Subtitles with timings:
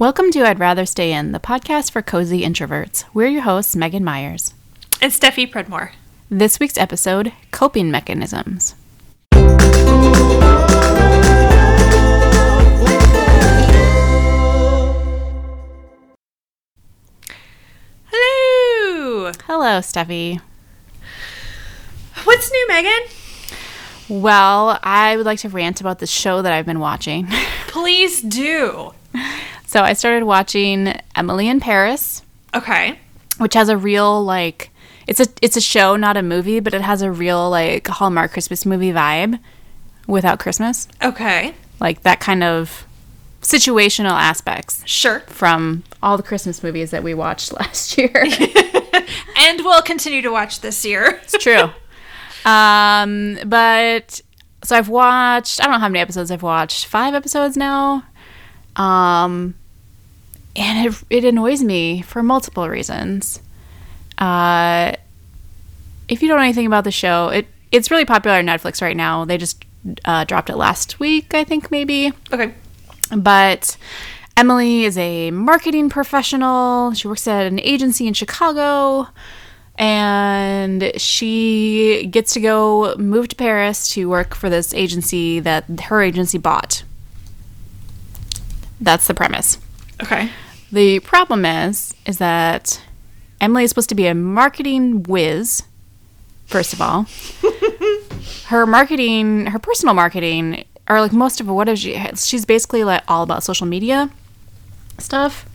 [0.00, 3.04] Welcome to I'd Rather Stay In, the podcast for cozy introverts.
[3.12, 4.54] We're your hosts, Megan Myers.
[5.02, 5.90] And Steffi Predmore.
[6.30, 8.76] This week's episode Coping Mechanisms.
[18.10, 19.32] Hello.
[19.44, 20.40] Hello, Steffi.
[22.24, 23.02] What's new, Megan?
[24.08, 27.28] Well, I would like to rant about the show that I've been watching.
[27.66, 28.94] Please do.
[29.70, 32.22] So I started watching Emily in Paris,
[32.54, 32.98] Okay.
[33.38, 34.70] which has a real like
[35.06, 38.32] it's a it's a show, not a movie, but it has a real like Hallmark
[38.32, 39.38] Christmas movie vibe
[40.08, 40.88] without Christmas.
[41.02, 41.54] Okay.
[41.78, 42.84] Like that kind of
[43.42, 45.20] situational aspects Sure.
[45.20, 48.26] from all the Christmas movies that we watched last year.
[49.36, 51.18] And we'll continue to watch this year.
[51.22, 51.70] It's true.
[52.44, 54.20] Um, but
[54.62, 55.60] so I've watched.
[55.60, 56.84] I don't know how many episodes I've watched.
[56.86, 58.04] Five episodes now.
[58.76, 59.54] Um,
[60.60, 63.40] and it it annoys me for multiple reasons.
[64.18, 64.92] Uh,
[66.06, 68.96] if you don't know anything about the show, it it's really popular on Netflix right
[68.96, 69.24] now.
[69.24, 69.64] They just
[70.04, 72.12] uh, dropped it last week, I think maybe.
[72.32, 72.52] Okay.
[73.16, 73.76] But
[74.36, 76.92] Emily is a marketing professional.
[76.92, 79.08] She works at an agency in Chicago.
[79.78, 86.02] And she gets to go move to Paris to work for this agency that her
[86.02, 86.82] agency bought.
[88.78, 89.56] That's the premise.
[90.02, 90.28] Okay.
[90.72, 92.80] The problem is, is that
[93.40, 95.64] Emily is supposed to be a marketing whiz.
[96.46, 97.06] First of all,
[98.46, 101.94] her marketing, her personal marketing, or like most of what is she?
[102.16, 104.10] She's basically like all about social media
[104.98, 105.46] stuff.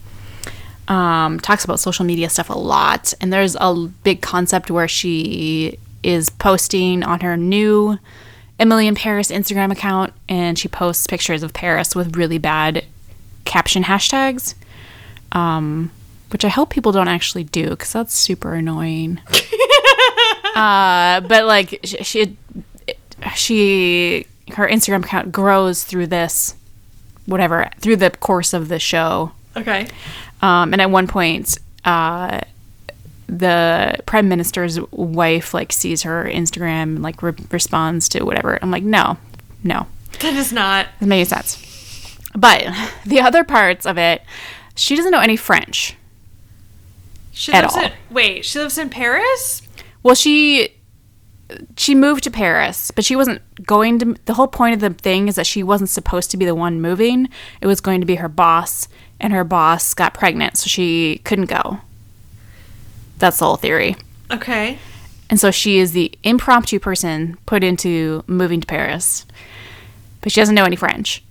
[0.88, 5.80] Um, talks about social media stuff a lot, and there's a big concept where she
[6.04, 7.98] is posting on her new
[8.60, 12.86] Emily in Paris Instagram account, and she posts pictures of Paris with really bad
[13.44, 14.54] caption hashtags,
[15.36, 15.92] um,
[16.32, 19.20] which I hope people don't actually do because that's super annoying.
[20.56, 22.38] uh, but like she, she,
[23.36, 26.56] she, her Instagram account grows through this,
[27.26, 29.32] whatever, through the course of the show.
[29.56, 29.88] Okay.
[30.42, 32.42] Um, and at one point, uh,
[33.28, 38.60] the prime minister's wife like sees her Instagram and like re- responds to whatever.
[38.62, 39.18] I'm like, no,
[39.64, 39.88] no,
[40.20, 40.88] That is not.
[41.02, 41.62] it makes sense.
[42.36, 42.68] But
[43.06, 44.22] the other parts of it,
[44.76, 45.96] she doesn't know any French.
[47.32, 47.84] She At lives all.
[47.84, 47.92] in.
[48.10, 49.62] Wait, she lives in Paris?
[50.04, 50.70] Well, she
[51.78, 54.16] she moved to Paris, but she wasn't going to.
[54.26, 56.82] The whole point of the thing is that she wasn't supposed to be the one
[56.82, 57.28] moving.
[57.62, 58.88] It was going to be her boss,
[59.20, 61.80] and her boss got pregnant, so she couldn't go.
[63.20, 63.96] That's the whole theory.
[64.32, 64.80] Okay.
[65.30, 69.26] And so she is the impromptu person put into moving to Paris.
[70.22, 71.24] But she doesn't know any French.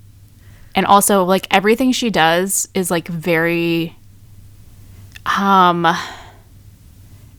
[0.75, 3.97] And also like everything she does is like very
[5.39, 5.87] um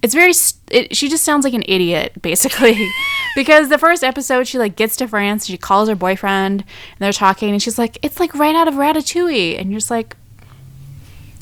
[0.01, 0.33] it's very
[0.71, 2.89] it, she just sounds like an idiot basically.
[3.35, 7.11] Because the first episode she like gets to France she calls her boyfriend and they're
[7.11, 9.59] talking and she's like it's like right out of Ratatouille.
[9.59, 10.15] And you're just like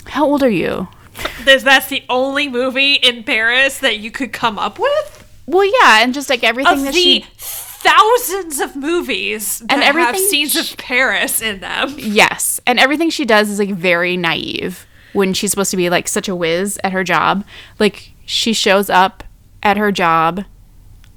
[0.08, 0.88] how old are you?
[1.44, 5.20] There's, that's the only movie in Paris that you could come up with?
[5.46, 7.26] well yeah and just like everything Of that the she
[7.84, 11.96] thousands of movies that And have everything scenes of Paris in them.
[11.98, 16.08] Yes, and everything she does is like very naive when she's supposed to be like
[16.08, 17.46] such a whiz at her job.
[17.80, 19.24] Like she shows up
[19.62, 20.46] at her job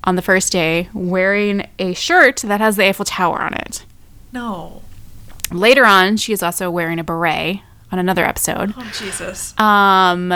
[0.05, 3.85] on the first day wearing a shirt that has the Eiffel Tower on it.
[4.33, 4.83] No.
[5.51, 7.61] Later on, she is also wearing a beret
[7.93, 8.75] on another episode.
[8.77, 9.59] Oh, Jesus.
[9.59, 10.35] Um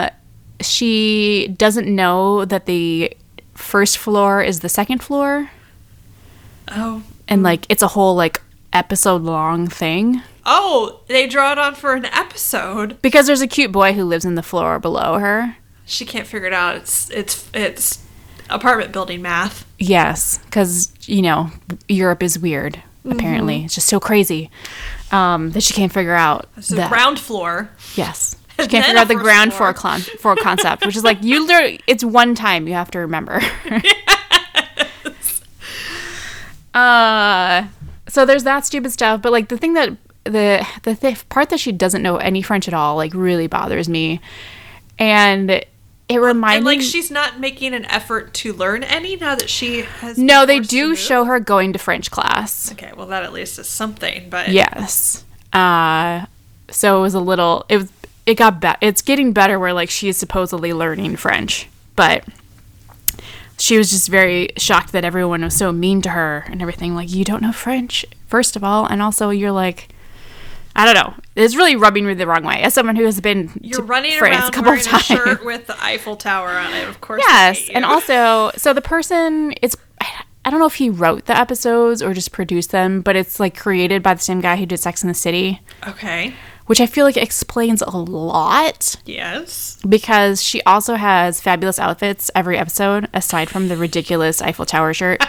[0.59, 3.15] she doesn't know that the
[3.55, 5.49] first floor is the second floor
[6.69, 7.03] Oh.
[7.27, 8.41] and like it's a whole like
[8.73, 10.21] episode long thing.
[10.45, 12.99] Oh, they draw it on for an episode.
[13.01, 15.57] Because there's a cute boy who lives in the floor below her.
[15.85, 16.75] She can't figure it out.
[16.77, 18.03] It's it's it's
[18.49, 19.65] apartment building math.
[19.77, 21.51] Yes, because you know
[21.87, 22.81] Europe is weird.
[23.03, 24.51] Apparently, it's just so crazy
[25.11, 26.89] um, that she can't figure out So that.
[26.91, 27.71] ground floor.
[27.95, 29.73] yes, she can't figure out the ground floor.
[29.73, 31.45] floor con- floor concept, which is like you.
[31.47, 33.41] Literally, it's one time you have to remember.
[36.73, 37.67] uh,
[38.07, 39.89] so there's that stupid stuff, but like the thing that
[40.23, 43.89] the the th- part that she doesn't know any French at all like really bothers
[43.89, 44.19] me,
[44.99, 45.49] and
[46.09, 49.81] it reminds And like she's not making an effort to learn any now that she
[49.81, 50.17] has.
[50.17, 52.71] no, they do show her going to French class.
[52.73, 54.29] Okay, well that at least is something.
[54.29, 55.23] But Yes.
[55.53, 56.25] Uh,
[56.69, 57.65] so it was a little.
[57.69, 57.91] It was.
[58.25, 58.77] It got better.
[58.81, 62.23] It's getting better where like she is supposedly learning French, but
[63.61, 66.95] she was just very shocked that everyone was so mean to her and everything.
[66.95, 69.89] Like you don't know French, first of all, and also you're like,
[70.75, 71.13] I don't know.
[71.35, 74.17] It's really rubbing me the wrong way as someone who has been You're to running
[74.17, 75.03] France around a couple of a times.
[75.03, 76.89] shirt with the Eiffel Tower on it.
[76.89, 77.21] Of course.
[77.27, 79.75] Yes, and also, so the person it's
[80.43, 83.55] I don't know if he wrote the episodes or just produced them, but it's like
[83.55, 86.33] created by the same guy who did Sex in the City, okay.
[86.71, 89.77] Which I feel like explains a lot Yes.
[89.89, 95.21] because she also has fabulous outfits every episode aside from the ridiculous Eiffel Tower shirt.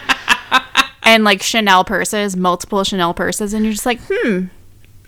[1.03, 4.45] and like Chanel purses, multiple Chanel purses and you're just like, "Hmm,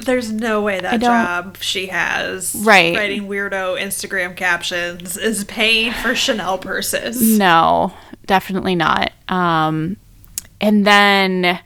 [0.00, 2.96] There's no way that job she has, Right.
[2.96, 7.22] writing weirdo Instagram captions, is paying for Chanel purses.
[7.38, 7.92] No,
[8.26, 9.12] definitely not.
[9.28, 9.98] Um,
[10.60, 11.60] and then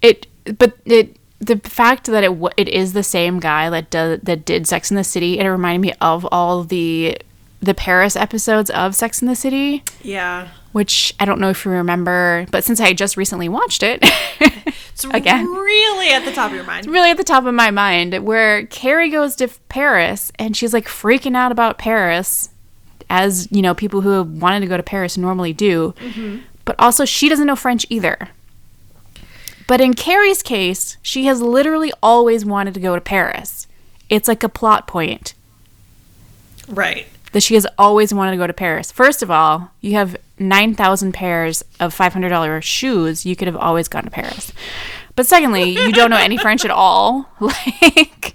[0.00, 0.26] it,
[0.56, 4.44] but it, the fact that it wa- it is the same guy that does that
[4.44, 7.16] did Sex in the City, it reminded me of all the
[7.60, 10.48] the Paris episodes of Sex in the City, Yeah.
[10.72, 14.04] which I don't know if you remember, but since I just recently watched it,
[14.92, 15.46] It's Again.
[15.46, 16.86] really at the top of your mind.
[16.86, 20.86] really at the top of my mind, where Carrie goes to Paris and she's like
[20.86, 22.50] freaking out about Paris,
[23.08, 25.94] as you know, people who have wanted to go to Paris normally do.
[26.00, 26.38] Mm-hmm.
[26.64, 28.28] But also, she doesn't know French either.
[29.68, 33.68] But in Carrie's case, she has literally always wanted to go to Paris.
[34.08, 35.34] It's like a plot point
[36.66, 37.06] Right.
[37.32, 38.90] that she has always wanted to go to Paris.
[38.90, 43.24] First of all, you have 9,000 pairs of $500 shoes.
[43.26, 44.52] You could have always gone to Paris.
[45.14, 47.28] But secondly, you don't know any French at all.
[47.40, 48.34] Like,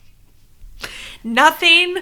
[1.24, 1.98] Nothing.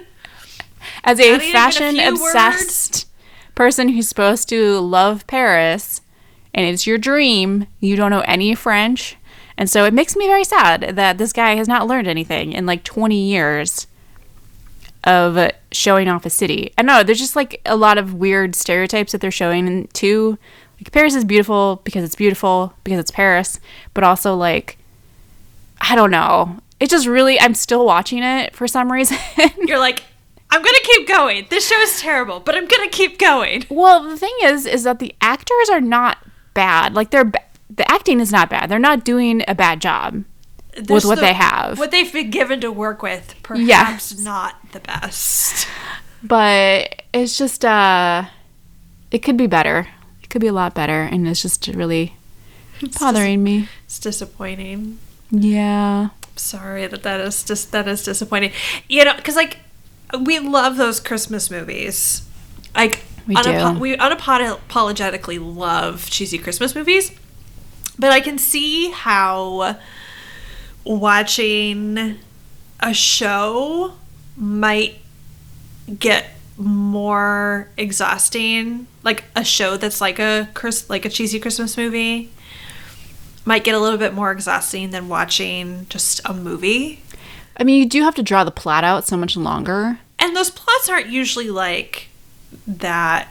[1.04, 3.08] as a a fashion few obsessed
[3.56, 6.02] person who's supposed to love Paris
[6.54, 9.16] and it's your dream, you don't know any French.
[9.58, 12.66] And so it makes me very sad that this guy has not learned anything in
[12.66, 13.88] like 20 years
[15.04, 16.74] of showing off a city.
[16.78, 20.38] I know there's just like a lot of weird stereotypes that they're showing too.
[20.80, 23.60] Like Paris is beautiful because it's beautiful because it's Paris,
[23.94, 24.78] but also like
[25.80, 26.60] I don't know.
[26.80, 29.18] It just really I'm still watching it for some reason.
[29.58, 30.04] You're like,
[30.50, 31.48] I'm gonna keep going.
[31.50, 33.66] This show is terrible, but I'm gonna keep going.
[33.70, 36.18] Well, the thing is, is that the actors are not
[36.54, 36.94] bad.
[36.94, 37.44] Like they're ba-
[37.76, 38.70] the acting is not bad.
[38.70, 40.24] They're not doing a bad job
[40.90, 41.80] with what the- they have.
[41.80, 44.20] What they've been given to work with, perhaps Yes.
[44.20, 45.68] not the best.
[46.24, 48.26] but it's just uh,
[49.12, 49.88] it could be better.
[50.24, 52.16] It could be a lot better, and it's just really
[53.00, 53.68] bothering me.
[53.86, 54.98] It's disappointing.
[55.30, 56.10] Yeah.
[56.14, 58.52] I'm sorry that that is just that is disappointing.
[58.90, 59.58] You know, because like
[60.20, 62.24] we love those Christmas movies.
[62.76, 63.80] Like We unapo- do.
[63.80, 67.12] we unapologetically love cheesy Christmas movies.
[68.02, 69.78] But I can see how
[70.84, 72.18] watching
[72.80, 73.94] a show
[74.36, 74.96] might
[76.00, 78.88] get more exhausting.
[79.04, 82.32] Like a show that's like a Chris like a cheesy Christmas movie
[83.46, 87.04] might get a little bit more exhausting than watching just a movie.
[87.56, 90.00] I mean, you do have to draw the plot out so much longer.
[90.18, 92.08] And those plots aren't usually like
[92.66, 93.28] that.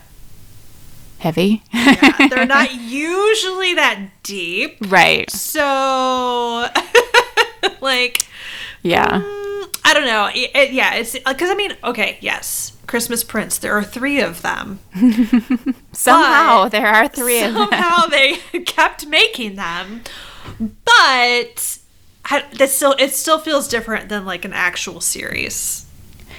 [1.20, 1.62] Heavy.
[1.72, 4.78] Yeah, they're not usually that deep.
[4.88, 5.30] right.
[5.30, 6.66] So,
[7.80, 8.26] like,
[8.82, 9.06] Yeah.
[9.20, 10.30] mm, I don't know.
[10.34, 13.58] It, it- yeah, it's because I mean, okay, yes, Christmas Prince.
[13.58, 14.80] There are three of them.
[15.92, 17.68] Somehow but there are three of them.
[17.70, 20.02] Somehow they kept making them,
[20.58, 21.78] but
[22.58, 25.84] that still it still feels different than like an actual series.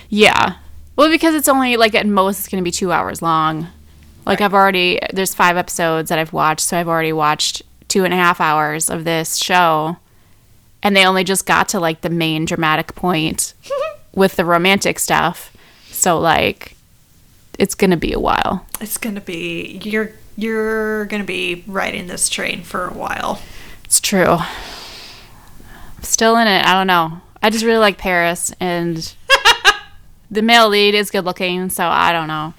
[0.10, 0.56] Yeah.
[0.95, 3.67] Well, because it's only like at most it's going to be two hours long.
[4.25, 8.13] Like I've already there's five episodes that I've watched, so I've already watched two and
[8.13, 9.98] a half hours of this show,
[10.84, 13.54] and they only just got to like the main dramatic point
[14.16, 15.56] with the romantic stuff.
[15.90, 16.75] So like,
[17.58, 18.66] it's gonna be a while.
[18.80, 23.42] It's gonna be you're you're gonna be riding this train for a while.
[23.84, 24.38] It's true.
[24.38, 26.66] I'm still in it.
[26.66, 27.22] I don't know.
[27.44, 29.16] I just really like Paris, and
[30.32, 32.54] the male lead is good looking, so I don't know.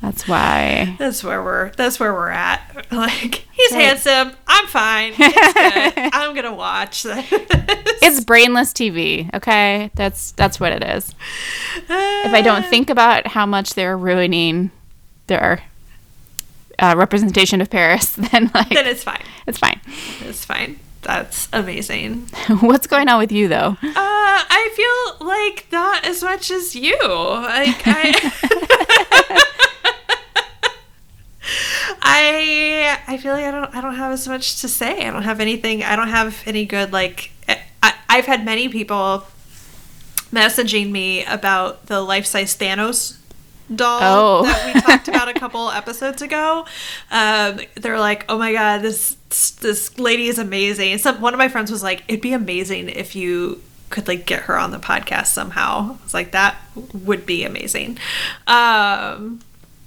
[0.00, 0.94] That's why.
[0.98, 2.86] That's where we're that's where we're at.
[2.92, 3.82] Like he's Right.
[3.84, 4.32] handsome.
[4.46, 5.12] I'm fine.
[5.18, 5.52] It's
[5.94, 6.10] good.
[6.14, 7.26] I'm gonna watch this.
[8.00, 9.90] It's brainless TV, okay?
[9.94, 11.14] That's that's what it is.
[11.88, 14.70] If I don't think about how much they're ruining
[15.26, 15.62] their
[16.78, 19.22] uh, representation of Paris, then like then it's fine.
[19.46, 19.80] it's fine.
[20.20, 20.78] It's fine.
[21.02, 22.28] That's amazing.
[22.60, 23.76] What's going on with you though?
[23.82, 24.70] Uh, I
[25.18, 26.96] feel like not as much as you.
[27.02, 29.44] Like I,
[33.08, 35.06] I, feel like I don't, I don't have as much to say.
[35.06, 35.82] I don't have anything.
[35.82, 37.30] I don't have any good like.
[37.82, 39.24] I, I've had many people
[40.32, 43.16] messaging me about the life size Thanos
[43.74, 44.42] doll Oh.
[44.44, 46.66] that we talked about a couple episodes ago.
[47.10, 49.14] Um, they're like, "Oh my god, this
[49.60, 53.14] this lady is amazing." Some one of my friends was like, "It'd be amazing if
[53.14, 55.96] you could like get her on the podcast somehow.
[55.98, 56.56] I was like, that
[56.92, 57.98] would be amazing.
[58.46, 59.40] Um,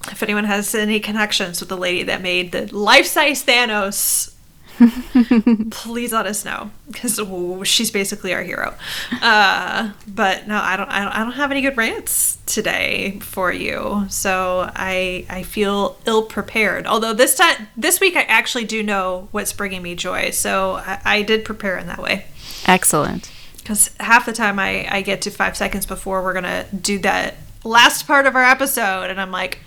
[0.08, 4.34] if anyone has any connections with the lady that made the life size Thanos,
[5.72, 7.20] please let us know because
[7.68, 8.74] she's basically our hero.
[9.22, 11.16] Uh, but no, I don't, I don't.
[11.16, 16.88] I don't have any good rants today for you, so I I feel ill prepared.
[16.88, 21.00] Although this time this week I actually do know what's bringing me joy, so I,
[21.06, 22.26] I did prepare in that way.
[22.66, 23.32] Excellent.
[23.58, 27.36] Because half the time I I get to five seconds before we're gonna do that
[27.64, 29.60] last part of our episode, and I'm like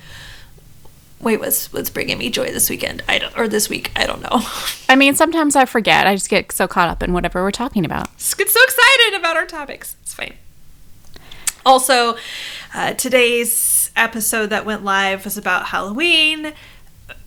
[1.24, 3.02] wait, what's what's bringing me joy this weekend?
[3.08, 4.42] I don't, or this week, I don't know.
[4.88, 6.06] I mean, sometimes I forget.
[6.06, 8.16] I just get so caught up in whatever we're talking about.
[8.18, 9.96] Just get so excited about our topics.
[10.02, 10.34] It's fine.
[11.66, 12.16] Also,
[12.74, 16.52] uh, today's episode that went live was about Halloween.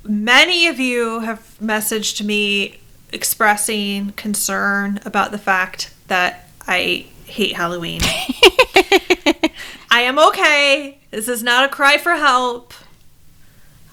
[0.04, 2.80] Many of you have messaged me
[3.12, 8.01] expressing concern about the fact that I hate Halloween.
[9.89, 11.00] I am okay.
[11.12, 12.74] This is not a cry for help.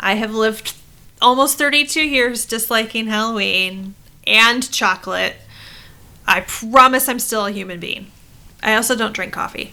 [0.05, 0.75] I have lived
[1.23, 3.95] almost 32 years disliking Halloween
[4.27, 5.37] and chocolate.
[6.27, 8.09] I promise I'm still a human being.
[8.63, 9.73] I also don't drink coffee.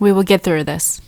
[0.00, 1.00] We will get through this.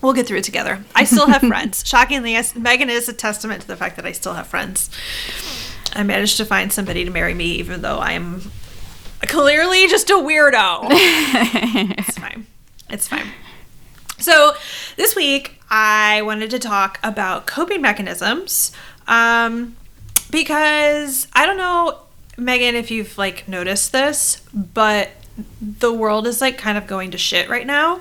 [0.00, 0.84] We'll get through it together.
[0.94, 1.84] I still have friends.
[1.84, 4.88] Shockingly, Megan is a testament to the fact that I still have friends.
[5.92, 8.42] I managed to find somebody to marry me, even though I'm
[9.22, 10.86] clearly just a weirdo.
[11.98, 12.46] it's fine.
[12.88, 13.26] It's fine.
[14.22, 14.54] So,
[14.96, 18.70] this week I wanted to talk about coping mechanisms
[19.08, 19.74] um,
[20.30, 21.98] because I don't know,
[22.36, 25.10] Megan, if you've like noticed this, but
[25.60, 28.00] the world is like kind of going to shit right now.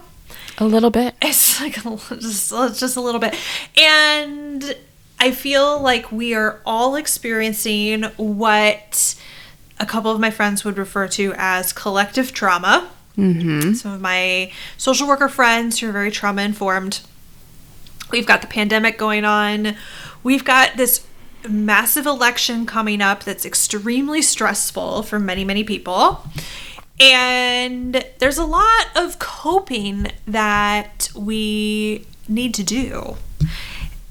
[0.60, 1.16] A little bit.
[1.24, 3.36] It's like a, just just a little bit,
[3.76, 4.76] and
[5.20, 9.16] I feel like we are all experiencing what
[9.80, 12.92] a couple of my friends would refer to as collective trauma.
[13.18, 13.74] Mm-hmm.
[13.74, 17.02] Some of my social worker friends who are very trauma informed.
[18.10, 19.76] We've got the pandemic going on.
[20.24, 21.06] We've got this
[21.48, 26.24] massive election coming up that's extremely stressful for many, many people.
[27.00, 33.18] And there's a lot of coping that we need to do.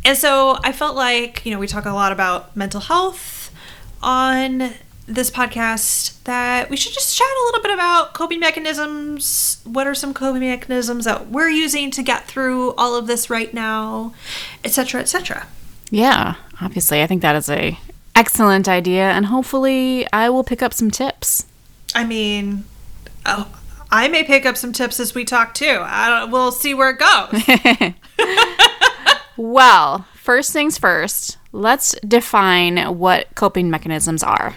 [0.05, 3.55] And so I felt like, you know, we talk a lot about mental health
[4.03, 4.73] on
[5.11, 9.61] this podcast that we should just chat a little bit about coping mechanisms.
[9.65, 13.53] What are some coping mechanisms that we're using to get through all of this right
[13.53, 14.15] now,
[14.65, 15.47] etc., etc.
[15.91, 17.79] Yeah, obviously, I think that is a
[18.15, 21.47] excellent idea, and hopefully, I will pick up some tips.
[21.95, 22.65] I mean,
[23.27, 23.49] oh,
[23.91, 25.81] I may pick up some tips as we talk too.
[25.83, 27.95] I don't, we'll see where it goes.
[29.37, 34.57] well, first things first, let's define what coping mechanisms are.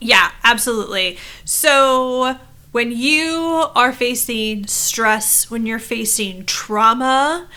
[0.00, 1.18] Yeah, absolutely.
[1.44, 2.38] So,
[2.72, 7.48] when you are facing stress, when you're facing trauma,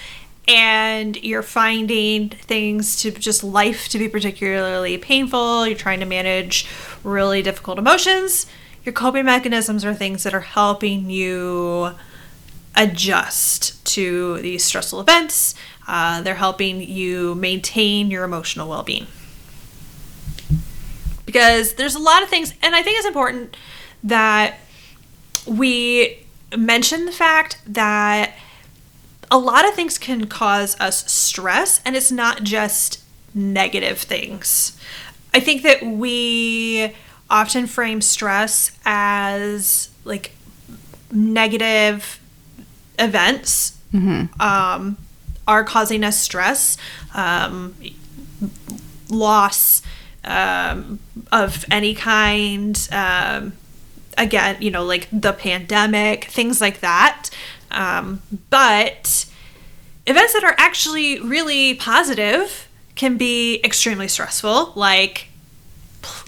[0.47, 6.65] and you're finding things to just life to be particularly painful, you're trying to manage
[7.03, 8.47] really difficult emotions,
[8.85, 11.91] your coping mechanisms are things that are helping you
[12.75, 15.53] adjust to these stressful events.
[15.87, 19.07] Uh, they're helping you maintain your emotional well being
[21.37, 23.55] because there's a lot of things, and I think it's important
[24.03, 24.55] that
[25.45, 26.25] we
[26.57, 28.33] mention the fact that
[29.29, 33.03] a lot of things can cause us stress, and it's not just
[33.35, 34.79] negative things.
[35.31, 36.95] I think that we
[37.29, 40.31] often frame stress as like
[41.11, 42.19] negative
[42.97, 44.41] events mm-hmm.
[44.41, 44.97] um,
[45.47, 46.79] are causing us stress,
[47.13, 47.75] um,
[49.07, 49.76] loss,
[50.27, 50.99] um,
[51.31, 52.87] of any kind.
[52.91, 53.53] Um,
[54.17, 57.29] again, you know, like the pandemic, things like that.
[57.71, 59.25] Um, but
[60.05, 65.27] events that are actually really positive can be extremely stressful, like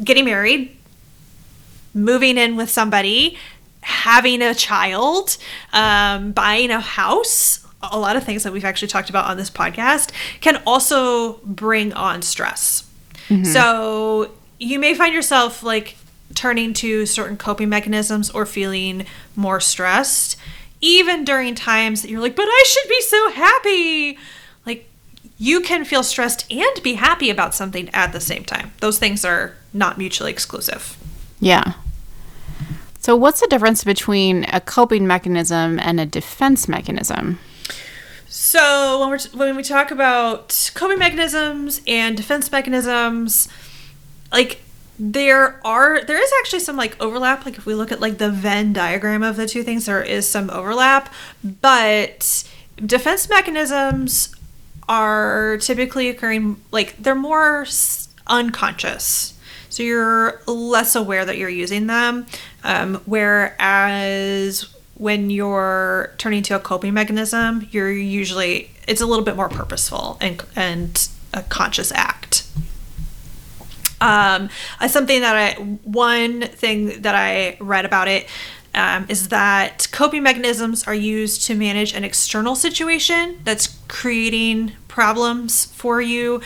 [0.04, 0.76] getting married,
[1.94, 3.38] moving in with somebody,
[3.82, 5.38] having a child,
[5.74, 7.66] um, buying a house.
[7.82, 11.94] A lot of things that we've actually talked about on this podcast can also bring
[11.94, 12.89] on stress.
[13.30, 13.46] Mm-hmm.
[13.46, 15.96] So you may find yourself like
[16.36, 19.06] turning to certain coping mechanisms or feeling
[19.36, 20.38] more stressed,
[20.82, 24.18] even during times that you're like, but I should be so happy.
[24.66, 24.90] Like,
[25.38, 28.72] you can feel stressed and be happy about something at the same time.
[28.80, 30.98] Those things are not mutually exclusive.
[31.40, 31.74] Yeah.
[33.00, 37.40] So, what's the difference between a coping mechanism and a defense mechanism?
[38.30, 43.50] So when we when we talk about coping mechanisms and defense mechanisms,
[44.32, 44.62] like
[45.00, 47.44] there are there is actually some like overlap.
[47.44, 50.30] Like if we look at like the venn diagram of the two things there is
[50.30, 51.12] some overlap.
[51.44, 54.36] But defense mechanisms
[54.88, 57.66] are typically occurring like they're more
[58.28, 59.34] unconscious.
[59.70, 62.28] So you're less aware that you're using them.
[62.64, 69.36] Um, whereas when you're turning to a coping mechanism you're usually it's a little bit
[69.36, 72.46] more purposeful and and a conscious act
[74.02, 78.28] um, uh, something that I one thing that I read about it
[78.74, 85.66] um, is that coping mechanisms are used to manage an external situation that's creating problems
[85.66, 86.42] for you,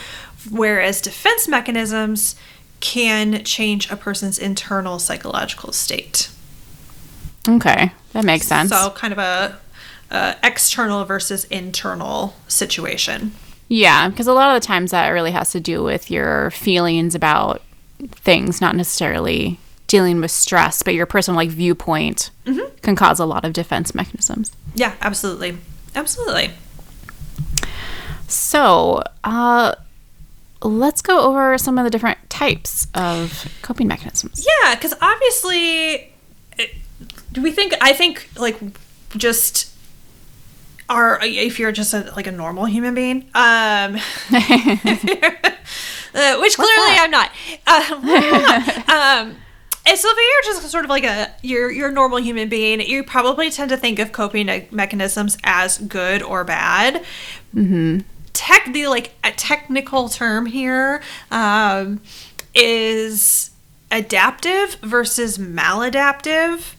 [0.50, 2.34] whereas defense mechanisms
[2.80, 6.30] can change a person's internal psychological state.
[7.48, 8.70] Okay, that makes sense.
[8.70, 9.58] So, kind of a,
[10.10, 13.32] a external versus internal situation.
[13.68, 17.14] Yeah, because a lot of the times that really has to do with your feelings
[17.14, 17.62] about
[18.10, 22.30] things, not necessarily dealing with stress, but your personal like viewpoint
[22.82, 24.52] can cause a lot of defense mechanisms.
[24.74, 25.58] Yeah, absolutely,
[25.94, 26.50] absolutely.
[28.28, 29.74] So, uh,
[30.62, 34.46] let's go over some of the different types of coping mechanisms.
[34.62, 36.13] Yeah, because obviously,
[37.34, 37.74] do we think?
[37.80, 38.58] I think like
[39.16, 39.70] just
[40.88, 43.98] are if you're just a, like a normal human being, um,
[44.32, 46.96] uh, which clearly?
[46.96, 47.30] I'm not.
[47.66, 48.04] Um,
[48.88, 49.36] um,
[49.86, 52.80] and so if you're just sort of like a you're you're a normal human being,
[52.80, 57.04] you probably tend to think of coping me- mechanisms as good or bad.
[57.54, 58.00] Mm-hmm.
[58.32, 62.00] Tech the like a technical term here um,
[62.54, 63.50] is
[63.90, 66.74] adaptive versus maladaptive.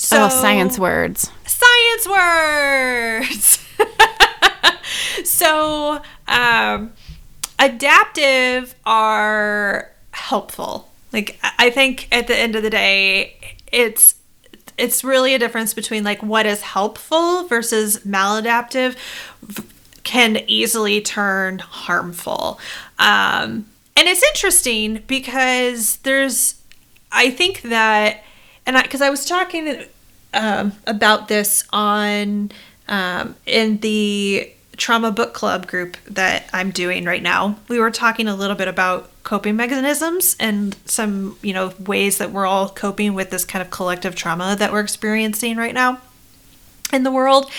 [0.00, 1.28] So oh, science words.
[1.44, 3.66] science words.
[5.28, 6.92] so, um,
[7.58, 10.88] adaptive are helpful.
[11.12, 14.14] Like I I think at the end of the day, it's
[14.78, 18.96] it's really a difference between like what is helpful versus maladaptive
[20.04, 22.60] can easily turn harmful.
[23.00, 26.54] Um, and it's interesting because there's
[27.10, 28.22] I think that,
[28.68, 29.84] and I because I was talking
[30.34, 32.52] um, about this on
[32.86, 37.58] um, in the trauma book club group that I'm doing right now.
[37.66, 42.30] We were talking a little bit about coping mechanisms and some you know ways that
[42.30, 46.00] we're all coping with this kind of collective trauma that we're experiencing right now
[46.92, 47.50] in the world,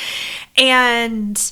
[0.56, 1.52] and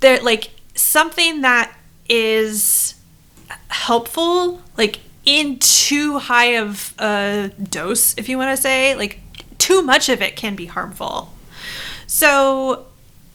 [0.00, 1.74] there like something that
[2.10, 2.94] is
[3.68, 9.20] helpful like in too high of a dose if you want to say like
[9.58, 11.34] too much of it can be harmful.
[12.06, 12.86] So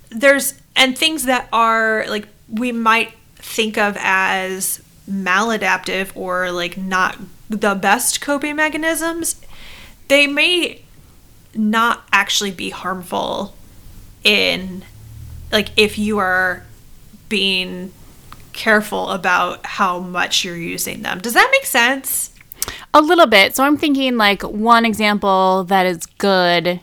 [0.09, 7.19] there's and things that are like we might think of as maladaptive or like not
[7.47, 9.39] the best coping mechanisms
[10.07, 10.81] they may
[11.53, 13.53] not actually be harmful
[14.23, 14.83] in
[15.51, 16.63] like if you are
[17.29, 17.91] being
[18.53, 21.19] careful about how much you're using them.
[21.19, 22.31] Does that make sense?
[22.93, 23.55] A little bit.
[23.55, 26.79] So I'm thinking like one example that is good,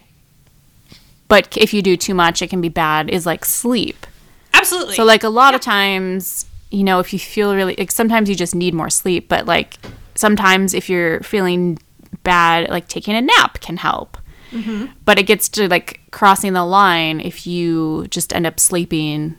[1.29, 4.07] but if you do too much, it can be bad, is like sleep.
[4.53, 4.97] Absolutely.
[4.97, 8.35] So like a lot of times, you know, if you feel really like sometimes you
[8.35, 9.79] just need more sleep, but like
[10.15, 11.79] sometimes if you're feeling
[12.25, 14.19] bad, like taking a nap can help.
[14.51, 14.87] Mm-hmm.
[15.05, 19.37] But it gets to like crossing the line if you just end up sleeping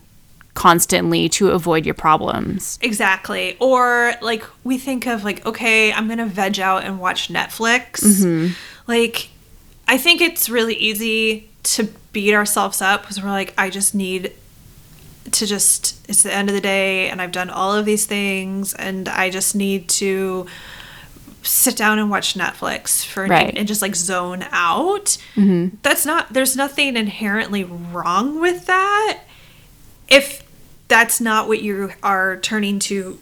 [0.54, 2.78] constantly to avoid your problems.
[2.82, 3.56] Exactly.
[3.58, 8.02] Or like we think of like, okay, I'm gonna veg out and watch Netflix.
[8.04, 8.52] Mm-hmm.
[8.86, 9.30] Like,
[9.88, 14.32] I think it's really easy to beat ourselves up because we're like, I just need
[15.30, 18.74] to just it's the end of the day and I've done all of these things
[18.74, 20.46] and I just need to
[21.44, 23.56] sit down and watch Netflix for Right.
[23.56, 25.16] and just like zone out.
[25.36, 25.76] Mm-hmm.
[25.82, 29.20] That's not there's nothing inherently wrong with that
[30.08, 30.41] if
[30.92, 33.18] that's not what you are turning to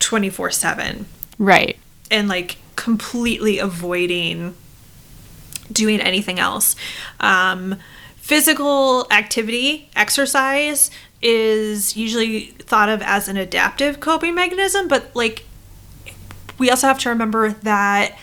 [0.00, 1.06] 24/7
[1.38, 1.78] Right.
[2.10, 4.56] and like completely avoiding
[5.70, 6.74] doing anything else.
[7.20, 7.76] Um,
[8.16, 10.90] physical activity, exercise,
[11.22, 15.44] is usually thought of as an adaptive coping mechanism, but like
[16.58, 18.18] we also have to remember that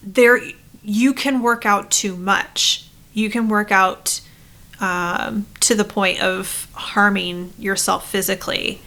[0.00, 0.40] there
[0.84, 2.84] you can work out too much.
[3.12, 4.20] You can work out
[4.80, 8.80] um, to the point of harming yourself physically.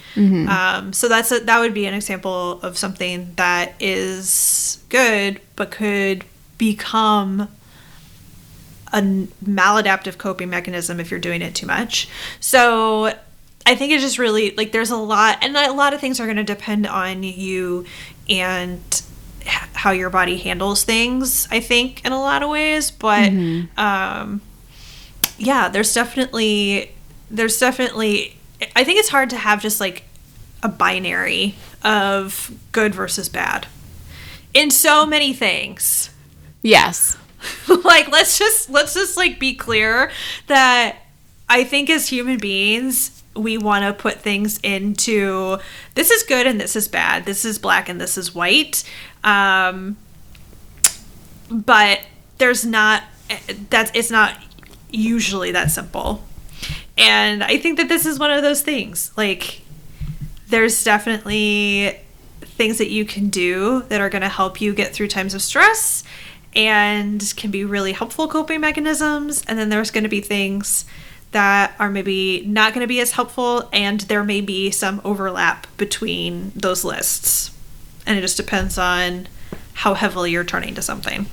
[0.49, 5.71] Um, so that's a, that would be an example of something that is good, but
[5.71, 6.25] could
[6.57, 7.47] become
[8.91, 9.01] a
[9.45, 12.09] maladaptive coping mechanism if you're doing it too much.
[12.39, 13.13] So
[13.65, 16.25] I think it's just really like there's a lot, and a lot of things are
[16.25, 17.85] going to depend on you
[18.27, 18.81] and
[19.45, 21.47] how your body handles things.
[21.51, 23.29] I think in a lot of ways, but
[23.77, 24.41] um,
[25.39, 26.91] yeah, there's definitely
[27.31, 28.37] there's definitely
[28.75, 30.03] I think it's hard to have just like
[30.61, 33.67] a binary of good versus bad
[34.53, 36.09] in so many things.
[36.61, 37.17] Yes.
[37.83, 40.11] like let's just let's just like be clear
[40.47, 40.97] that
[41.47, 45.57] I think as human beings we want to put things into
[45.95, 47.25] this is good and this is bad.
[47.25, 48.83] This is black and this is white.
[49.23, 49.95] Um
[51.49, 52.01] but
[52.37, 53.03] there's not
[53.69, 54.37] that's it's not
[54.89, 56.23] usually that simple.
[56.97, 59.11] And I think that this is one of those things.
[59.15, 59.61] Like
[60.49, 61.99] there's definitely
[62.41, 65.41] things that you can do that are going to help you get through times of
[65.41, 66.03] stress
[66.55, 69.43] and can be really helpful coping mechanisms.
[69.47, 70.85] And then there's going to be things
[71.31, 75.67] that are maybe not going to be as helpful, and there may be some overlap
[75.77, 77.51] between those lists.
[78.07, 79.27] And it just depends on
[79.73, 81.27] how heavily you're turning to something.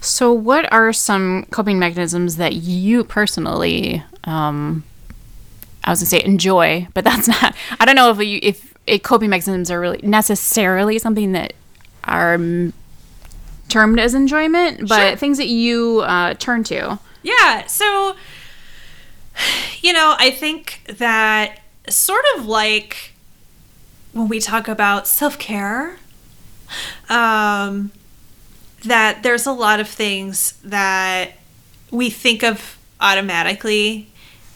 [0.00, 4.82] So, what are some coping mechanisms that you personally, um,
[5.84, 7.54] I was gonna say enjoy, but that's not.
[7.78, 11.52] I don't know if you if it, coping mechanisms are really necessarily something that
[12.04, 12.38] are
[13.68, 15.16] termed as enjoyment, but Sure.
[15.16, 16.98] things that you uh, turn to.
[17.22, 17.66] Yeah.
[17.66, 18.16] So,
[19.80, 23.12] you know, I think that sort of like
[24.12, 25.98] when we talk about self care,
[27.08, 27.92] um,
[28.84, 31.32] that there's a lot of things that
[31.90, 34.08] we think of automatically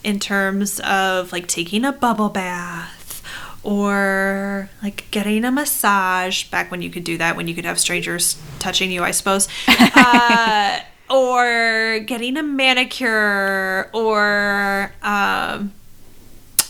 [0.03, 3.23] in terms of like taking a bubble bath
[3.63, 7.81] or like getting a massage back when you could do that when you could have
[7.81, 15.73] strangers touching you i suppose uh, or getting a manicure or um,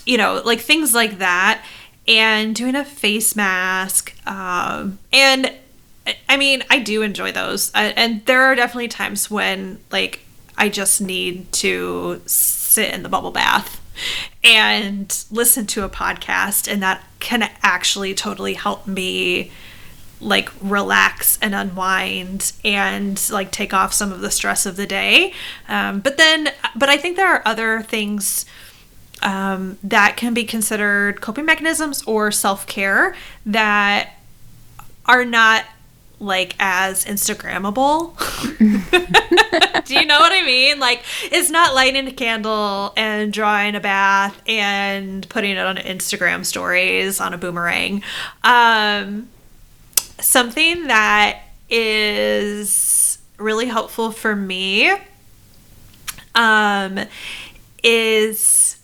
[0.05, 1.63] you know like things like that
[2.07, 5.51] and doing a face mask um, and
[6.29, 7.71] I- mean i do enjoy those.
[7.73, 10.19] I, and there are definitely times when like
[10.57, 13.81] i just need to sit in the bubble bath
[14.43, 19.51] and listen to a podcast and that can actually totally help me
[20.21, 25.33] like relax and unwind and like take off some of the stress of the day.
[25.67, 28.45] Um, but then but i think there are other things
[29.21, 33.15] um, that can be considered coping mechanisms or self-care
[33.45, 34.13] that
[35.05, 35.65] are not
[36.19, 38.15] like as instagrammable.
[39.85, 40.79] Do you know what i mean?
[40.79, 46.45] Like it's not lighting a candle and drawing a bath and putting it on instagram
[46.45, 48.03] stories on a boomerang.
[48.43, 49.29] Um
[50.19, 54.91] something that is really helpful for me
[56.35, 56.99] um
[57.83, 58.77] is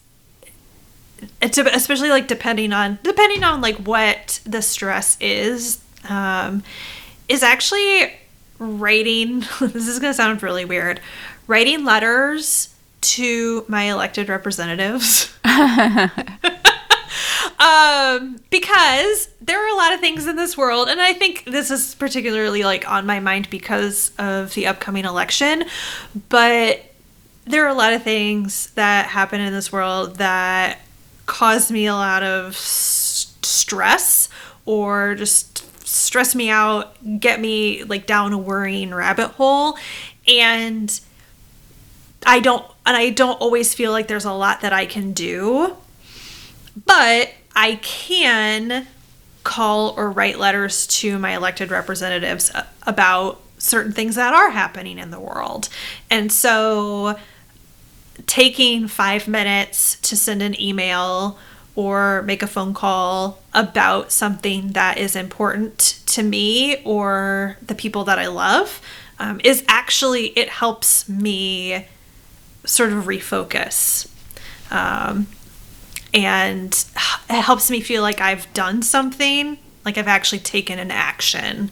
[1.41, 6.63] especially like depending on depending on like what the stress is um
[7.27, 8.13] is actually
[8.59, 10.99] writing this is going to sound really weird
[11.47, 15.35] writing letters to my elected representatives.
[17.61, 21.69] Um because there are a lot of things in this world and i think this
[21.69, 25.65] is particularly like on my mind because of the upcoming election
[26.29, 26.83] but
[27.45, 30.79] there are a lot of things that happen in this world that
[31.27, 34.27] cause me a lot of stress
[34.65, 39.77] or just stress me out get me like down a worrying rabbit hole
[40.27, 41.01] and
[42.25, 45.75] i don't and i don't always feel like there's a lot that i can do
[46.85, 48.87] but I can
[49.43, 52.51] call or write letters to my elected representatives
[52.83, 55.69] about certain things that are happening in the world.
[56.09, 57.17] And so
[58.27, 61.37] taking five minutes to send an email
[61.75, 68.03] or make a phone call about something that is important to me or the people
[68.03, 68.81] that I love
[69.19, 71.85] um, is actually, it helps me
[72.65, 74.09] sort of refocus.
[74.71, 75.27] Um,
[76.13, 76.73] and
[77.29, 81.71] it helps me feel like I've done something, like I've actually taken an action.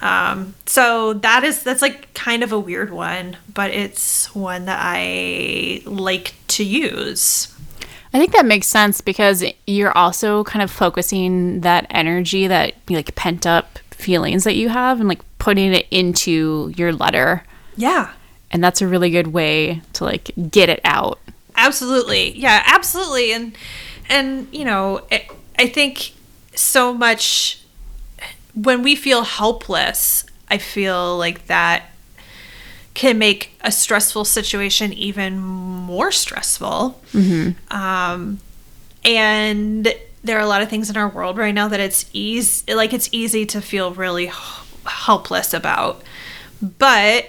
[0.00, 4.78] Um, so that is that's like kind of a weird one, but it's one that
[4.82, 7.54] I like to use.
[8.12, 13.14] I think that makes sense because you're also kind of focusing that energy, that like
[13.14, 17.44] pent up feelings that you have, and like putting it into your letter.
[17.76, 18.12] Yeah,
[18.50, 21.18] And that's a really good way to like get it out.
[21.54, 22.36] absolutely.
[22.38, 23.32] Yeah, absolutely.
[23.32, 23.56] And
[24.08, 25.26] and you know, it,
[25.58, 26.12] I think
[26.54, 27.62] so much
[28.54, 31.90] when we feel helpless, I feel like that
[32.98, 37.00] can make a stressful situation even more stressful.
[37.70, 38.40] Um,
[39.04, 42.74] and there are a lot of things in our world right now that it's easy,
[42.74, 44.34] like it's easy to feel really h-
[44.84, 46.02] helpless about.
[46.60, 47.28] But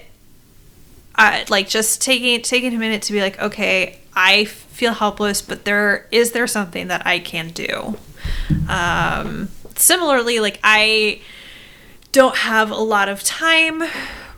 [1.13, 5.65] uh, like just taking taking a minute to be like, okay, I feel helpless, but
[5.65, 7.95] there is there something that I can do.
[8.67, 11.21] Um, similarly, like I
[12.11, 13.83] don't have a lot of time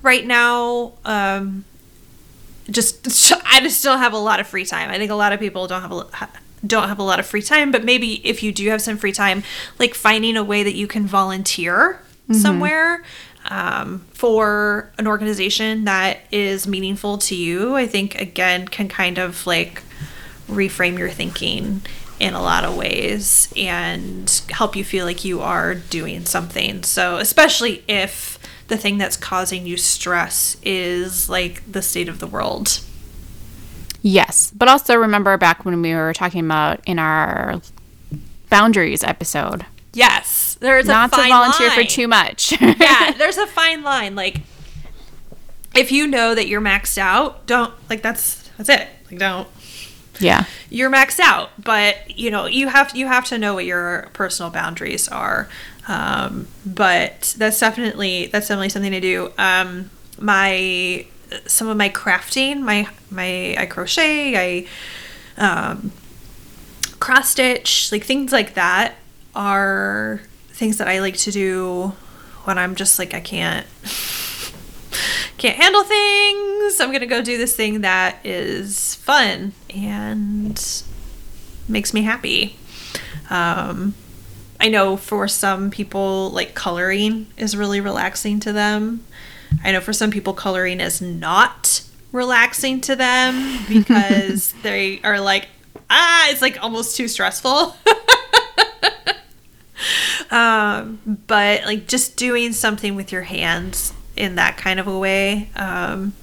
[0.02, 0.94] right now.
[1.06, 1.66] Um,
[2.70, 4.90] just I just still have a lot of free time.
[4.90, 6.30] I think a lot of people don't have a
[6.66, 9.12] don't have a lot of free time, but maybe if you do have some free
[9.12, 9.44] time,
[9.80, 12.34] like finding a way that you can volunteer mm-hmm.
[12.36, 13.04] somewhere
[13.50, 19.46] um, for an organization that is meaningful to you, I think again can kind of
[19.48, 19.84] like
[20.48, 21.82] reframe your thinking
[22.20, 26.84] in a lot of ways and help you feel like you are doing something.
[26.84, 28.31] So, especially if
[28.72, 32.80] the thing that's causing you stress is like the state of the world.
[34.02, 37.62] Yes, but also remember back when we were talking about in our
[38.50, 39.66] boundaries episode.
[39.92, 41.80] Yes, there's not to volunteer line.
[41.80, 42.54] for too much.
[42.62, 44.16] yeah, there's a fine line.
[44.16, 44.38] Like,
[45.76, 48.88] if you know that you're maxed out, don't like that's that's it.
[49.10, 49.50] Like, don't
[50.22, 50.46] yeah.
[50.70, 54.52] you're maxed out but you know you have you have to know what your personal
[54.52, 55.50] boundaries are.
[55.88, 59.34] Um, but that's definitely that's definitely something to do.
[59.38, 61.06] Um, my
[61.46, 64.68] some of my crafting my my i crochet i
[65.38, 65.92] um,
[67.00, 68.96] cross stitch like things like that
[69.34, 71.94] are things that i like to do
[72.44, 73.66] when i'm just like i can't
[75.38, 76.80] can't handle things.
[76.80, 80.84] I'm going to go do this thing that is fun and
[81.68, 82.58] makes me happy.
[83.30, 83.96] Um,
[84.60, 89.06] I know for some people, like coloring is really relaxing to them.
[89.64, 95.48] I know for some people, coloring is not relaxing to them because they are like,
[95.90, 97.76] ah, it's like almost too stressful.
[100.32, 105.50] um, but like just doing something with your hands in that kind of a way.
[105.56, 106.14] Um,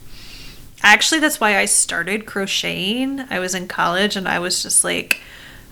[0.83, 3.20] actually, that's why I started crocheting.
[3.31, 5.20] I was in college and I was just like,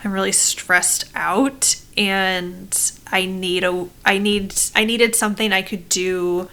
[0.04, 5.88] I'm really stressed out and I need a I need I needed something I could
[5.88, 6.48] do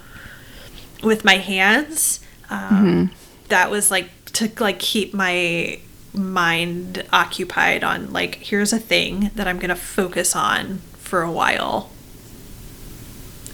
[1.03, 2.19] with my hands.
[2.49, 3.13] Um, mm-hmm.
[3.49, 5.79] That was like to like keep my
[6.13, 11.89] mind occupied on like here's a thing that I'm gonna focus on for a while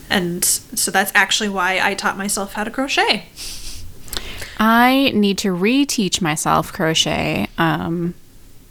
[0.10, 3.26] and so that's actually why I taught myself how to crochet.
[4.58, 8.14] I need to reteach myself crochet um,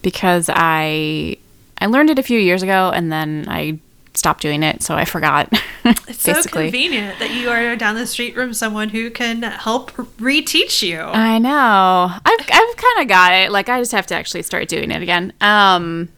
[0.02, 1.38] because I
[1.80, 3.78] I learned it a few years ago and then I
[4.14, 5.48] stopped doing it, so I forgot.
[5.84, 10.82] it's so convenient that you are down the street from someone who can help reteach
[10.82, 11.00] you.
[11.00, 12.10] I know.
[12.12, 13.50] I've I've kind of got it.
[13.50, 15.32] Like I just have to actually start doing it again.
[15.40, 16.08] Um,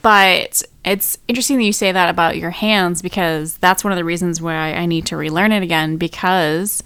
[0.00, 4.04] but it's interesting that you say that about your hands because that's one of the
[4.04, 6.82] reasons why I need to relearn it again because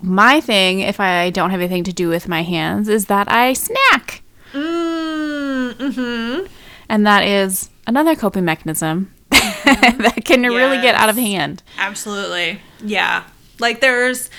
[0.00, 3.52] my thing, if I don't have anything to do with my hands, is that I
[3.52, 4.22] snack.
[4.52, 6.46] Mm, hmm
[6.88, 10.02] And that is another coping mechanism mm-hmm.
[10.02, 10.52] that can yes.
[10.52, 11.62] really get out of hand.
[11.78, 12.60] Absolutely.
[12.80, 13.24] Yeah.
[13.58, 14.30] Like there's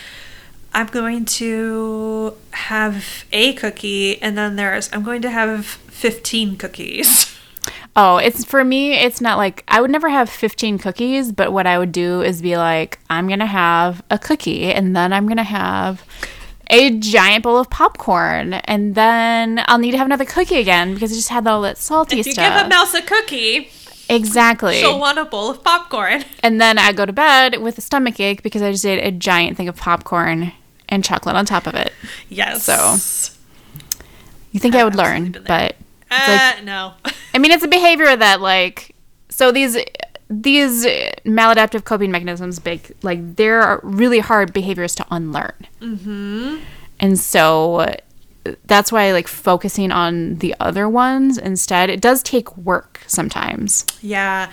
[0.73, 7.28] I'm going to have a cookie and then there's I'm going to have 15 cookies.
[8.01, 11.67] Oh, it's for me, it's not like I would never have 15 cookies, but what
[11.67, 15.25] I would do is be like, I'm going to have a cookie and then I'm
[15.25, 16.05] going to have
[16.69, 21.11] a giant bowl of popcorn and then I'll need to have another cookie again because
[21.11, 22.57] I just had all that salty if you stuff.
[22.57, 23.69] give a mouse a cookie,
[24.07, 24.75] Exactly.
[24.75, 26.23] She'll want a bowl of popcorn.
[26.41, 29.11] And then I go to bed with a stomach ache because I just ate a
[29.11, 30.53] giant thing of popcorn
[30.87, 31.91] and chocolate on top of it.
[32.29, 32.63] Yes.
[32.63, 32.93] So
[34.53, 35.75] you think I've i would learn, but
[36.11, 36.93] uh, like, no.
[37.33, 38.95] I mean, it's a behavior that like
[39.29, 39.77] so these
[40.29, 40.85] these
[41.25, 45.67] maladaptive coping mechanisms big like they're really hard behaviors to unlearn.
[45.81, 46.57] Mm-hmm.
[46.99, 47.95] And so
[48.65, 51.89] that's why I like focusing on the other ones instead.
[51.89, 53.85] It does take work sometimes.
[54.01, 54.51] Yeah.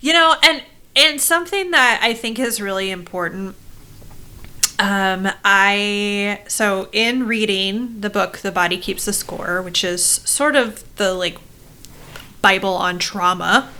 [0.00, 0.62] You know, and
[0.96, 3.56] and something that I think is really important
[4.80, 10.56] um, I so in reading the book The Body Keeps the Score, which is sort
[10.56, 11.36] of the like
[12.42, 13.70] Bible on trauma,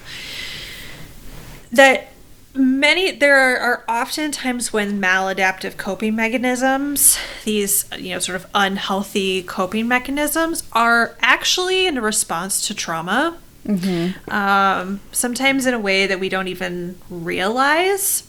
[1.73, 2.09] that
[2.55, 8.46] many there are, are often times when maladaptive coping mechanisms, these you know sort of
[8.55, 13.37] unhealthy coping mechanisms, are actually in response to trauma.
[13.66, 14.31] Mm-hmm.
[14.31, 18.25] Um, sometimes in a way that we don't even realize.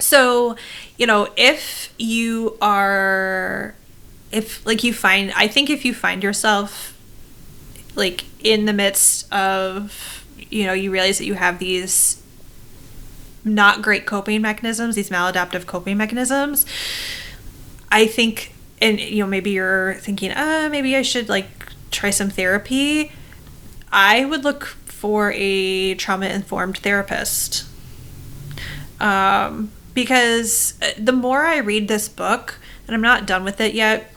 [0.00, 0.56] So,
[0.98, 3.76] you know, if you are,
[4.32, 6.91] if like you find, I think if you find yourself
[7.94, 12.22] like in the midst of, you know, you realize that you have these
[13.44, 16.64] not great coping mechanisms, these maladaptive coping mechanisms,
[17.90, 21.48] I think, and you know, maybe you're thinking, uh, maybe I should like
[21.90, 23.12] try some therapy.
[23.90, 27.66] I would look for a trauma informed therapist.
[29.00, 33.74] Um, because uh, the more I read this book, and I'm not done with it
[33.74, 34.12] yet,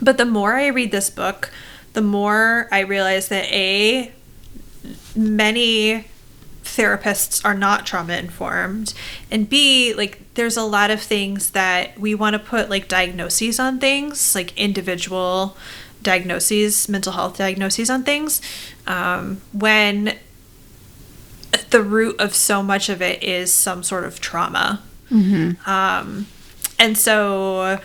[0.00, 1.50] but the more I read this book,
[1.92, 4.12] the more I realize that A,
[5.14, 6.06] many
[6.64, 8.94] therapists are not trauma informed
[9.30, 13.58] and b like there's a lot of things that we want to put like diagnoses
[13.58, 15.56] on things like individual
[16.02, 18.40] diagnoses mental health diagnoses on things
[18.86, 20.16] um, when
[21.70, 24.82] the root of so much of it is some sort of trauma.
[25.66, 26.26] Um,
[26.78, 27.78] and so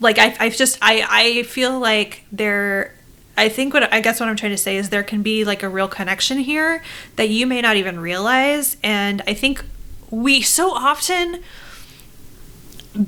[0.00, 2.94] like I, I've just I, I feel like there
[3.36, 5.62] I think what I guess what I'm trying to say is there can be like
[5.62, 6.82] a real connection here
[7.16, 8.76] that you may not even realize.
[8.82, 9.64] And I think
[10.10, 11.42] we so often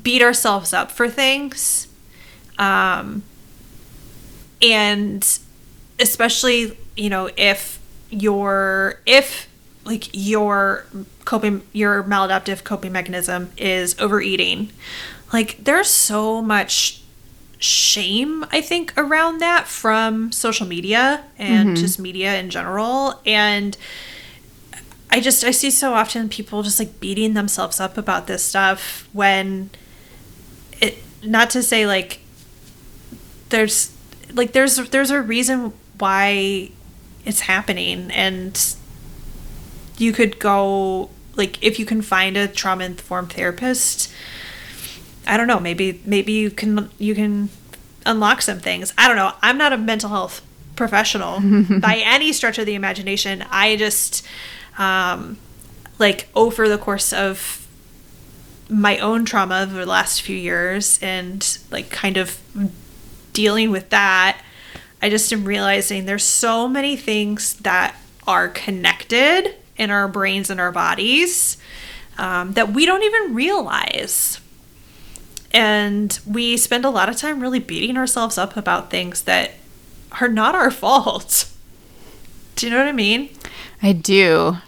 [0.02, 1.86] beat ourselves up for things.
[2.58, 3.22] Um,
[4.60, 5.38] and
[6.00, 7.78] especially, you know, if
[8.10, 9.48] your, if
[9.84, 10.86] like your
[11.24, 14.72] coping, your maladaptive coping mechanism is overeating,
[15.32, 17.02] like there's so much
[17.58, 21.74] shame i think around that from social media and mm-hmm.
[21.76, 23.78] just media in general and
[25.10, 29.08] i just i see so often people just like beating themselves up about this stuff
[29.12, 29.70] when
[30.80, 32.20] it not to say like
[33.48, 33.96] there's
[34.34, 36.70] like there's there's a reason why
[37.24, 38.76] it's happening and
[39.96, 44.12] you could go like if you can find a trauma informed therapist
[45.26, 47.48] I don't know, maybe maybe you can you can
[48.04, 48.92] unlock some things.
[48.96, 49.32] I don't know.
[49.42, 50.42] I'm not a mental health
[50.76, 51.40] professional
[51.80, 53.44] by any stretch of the imagination.
[53.50, 54.26] I just
[54.78, 55.38] um
[55.98, 57.66] like over the course of
[58.68, 62.40] my own trauma over the last few years and like kind of
[63.32, 64.40] dealing with that,
[65.00, 70.60] I just am realizing there's so many things that are connected in our brains and
[70.60, 71.58] our bodies
[72.18, 74.40] um, that we don't even realize
[75.56, 79.52] and we spend a lot of time really beating ourselves up about things that
[80.20, 81.50] are not our fault.
[82.56, 83.30] Do you know what I mean?
[83.82, 84.58] I do.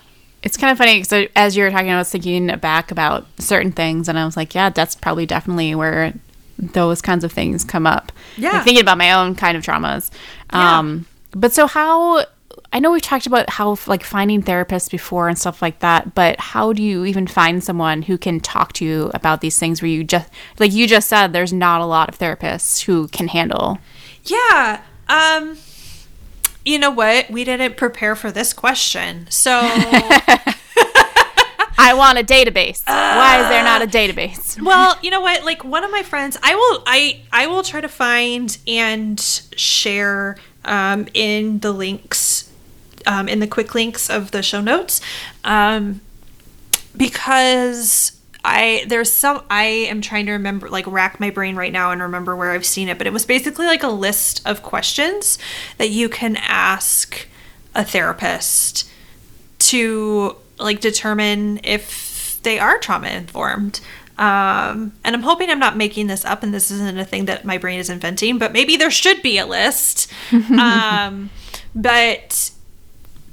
[0.42, 3.70] It's kind of funny because as you were talking, I was thinking back about certain
[3.70, 6.14] things, and I was like, yeah, that's probably definitely where
[6.58, 8.10] those kinds of things come up.
[8.38, 8.52] Yeah.
[8.52, 10.10] Like thinking about my own kind of traumas.
[10.52, 10.78] Yeah.
[10.78, 12.24] Um, but so how
[12.72, 16.38] I know we've talked about how like finding therapists before and stuff like that, but
[16.38, 19.90] how do you even find someone who can talk to you about these things where
[19.90, 20.28] you just
[20.58, 23.78] like you just said there's not a lot of therapists who can handle.
[24.24, 24.82] Yeah.
[25.08, 25.56] Um
[26.64, 27.30] you know what?
[27.30, 29.26] We didn't prepare for this question.
[29.30, 29.52] So
[31.80, 32.82] I want a database.
[32.86, 34.60] Uh, Why is there not a database?
[34.60, 35.44] well, you know what?
[35.44, 40.36] Like one of my friends, I will I I will try to find and share
[40.66, 42.47] um, in the links
[43.06, 45.00] um, in the quick links of the show notes
[45.44, 46.00] um,
[46.96, 51.90] because I there's some I am trying to remember like rack my brain right now
[51.90, 55.38] and remember where I've seen it, but it was basically like a list of questions
[55.76, 57.26] that you can ask
[57.74, 58.88] a therapist
[59.58, 63.80] to like determine if they are trauma informed.
[64.16, 67.44] Um, and I'm hoping I'm not making this up and this isn't a thing that
[67.44, 70.10] my brain is inventing, but maybe there should be a list.
[70.32, 71.30] um,
[71.74, 72.50] but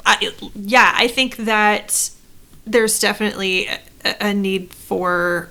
[0.06, 2.10] I, yeah, I think that
[2.66, 3.80] there's definitely a,
[4.22, 5.50] a, need for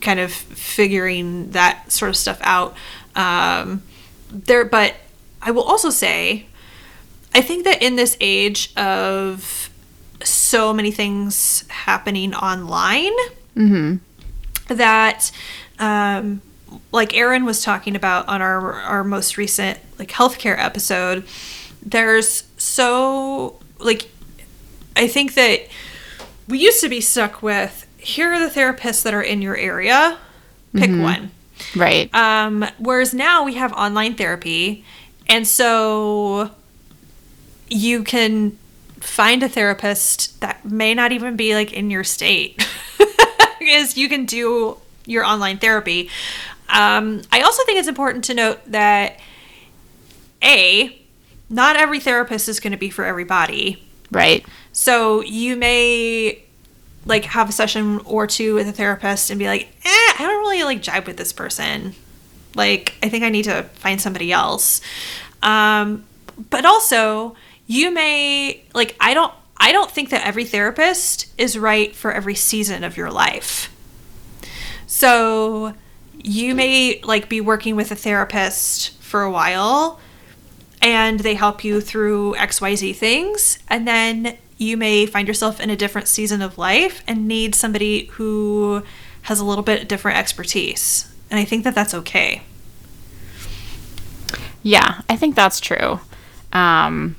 [0.00, 2.76] kind of figuring that sort of stuff out.
[3.14, 3.82] Um,
[4.30, 4.94] there, but
[5.40, 6.46] I will also say,
[7.34, 9.70] I think that in this age of
[10.22, 13.12] so many things happening online,
[13.54, 13.96] mm-hmm.
[14.74, 15.30] that
[15.78, 16.42] um,
[16.92, 21.24] like Aaron was talking about on our our most recent like healthcare episode,
[21.82, 24.08] there's so like
[24.94, 25.68] I think that
[26.48, 30.18] we used to be stuck with here are the therapists that are in your area.
[30.72, 31.02] Pick mm-hmm.
[31.02, 31.30] one.
[31.74, 32.14] Right.
[32.14, 34.84] Um, whereas now we have online therapy,
[35.28, 36.50] and so
[37.68, 38.56] you can
[39.00, 42.64] find a therapist that may not even be like in your state,
[43.58, 46.08] because you can do your online therapy.
[46.68, 49.18] Um, I also think it's important to note that
[50.42, 50.96] a
[51.48, 53.82] not every therapist is going to be for everybody.
[54.10, 54.44] Right.
[54.72, 56.42] So you may
[57.04, 60.40] like have a session or two with a therapist and be like, eh, I don't
[60.40, 61.94] really like jibe with this person.
[62.54, 64.80] Like, I think I need to find somebody else.
[65.42, 66.04] Um,
[66.50, 67.36] but also,
[67.66, 72.34] you may like I don't I don't think that every therapist is right for every
[72.34, 73.72] season of your life.
[74.86, 75.74] So
[76.22, 80.00] you may like be working with a therapist for a while
[80.82, 85.76] and they help you through XYZ things and then you may find yourself in a
[85.76, 88.82] different season of life and need somebody who
[89.22, 91.12] has a little bit different expertise.
[91.30, 92.42] And I think that that's okay.
[94.62, 96.00] Yeah, I think that's true.
[96.52, 97.16] Um,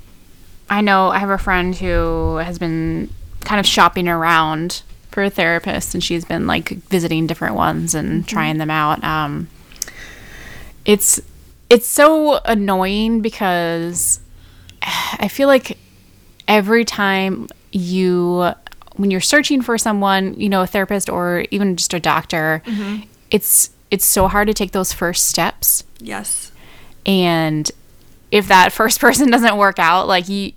[0.70, 3.10] I know I have a friend who has been
[3.42, 4.82] kind of shopping around
[5.12, 8.28] for a therapist, and she's been like visiting different ones and mm-hmm.
[8.28, 9.04] trying them out.
[9.04, 9.48] Um,
[10.86, 11.22] it's
[11.70, 14.20] it's so annoying because
[14.82, 15.78] I feel like
[16.48, 18.52] every time you
[18.96, 23.04] when you're searching for someone, you know, a therapist or even just a doctor, mm-hmm.
[23.32, 25.84] it's it's so hard to take those first steps.
[26.00, 26.52] Yes.
[27.06, 27.70] And
[28.32, 30.54] if that first person doesn't work out, like you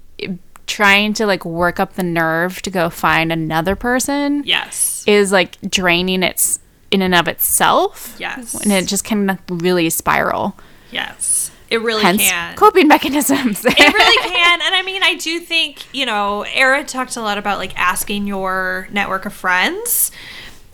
[0.67, 5.61] trying to like work up the nerve to go find another person yes is like
[5.63, 6.61] draining its
[6.93, 10.57] in and of itself yes and it just can really spiral
[10.91, 11.51] yes.
[11.69, 12.57] It really Hence, can.
[12.57, 13.65] coping mechanisms.
[13.65, 17.39] It really can and i mean i do think you know Aaron talked a lot
[17.39, 20.11] about like asking your network of friends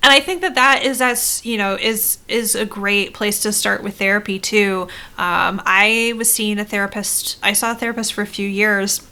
[0.03, 3.53] and i think that that is as you know is is a great place to
[3.53, 4.89] start with therapy too.
[5.19, 9.03] Um, i was seeing a therapist i saw a therapist for a few years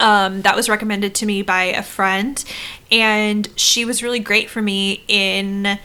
[0.00, 2.44] um, that was recommended to me by a friend,
[2.90, 5.78] and she was really great for me in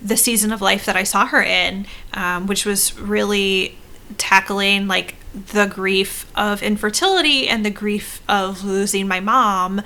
[0.00, 3.76] the season of life that I saw her in, um, which was really
[4.18, 9.82] tackling like the grief of infertility and the grief of losing my mom,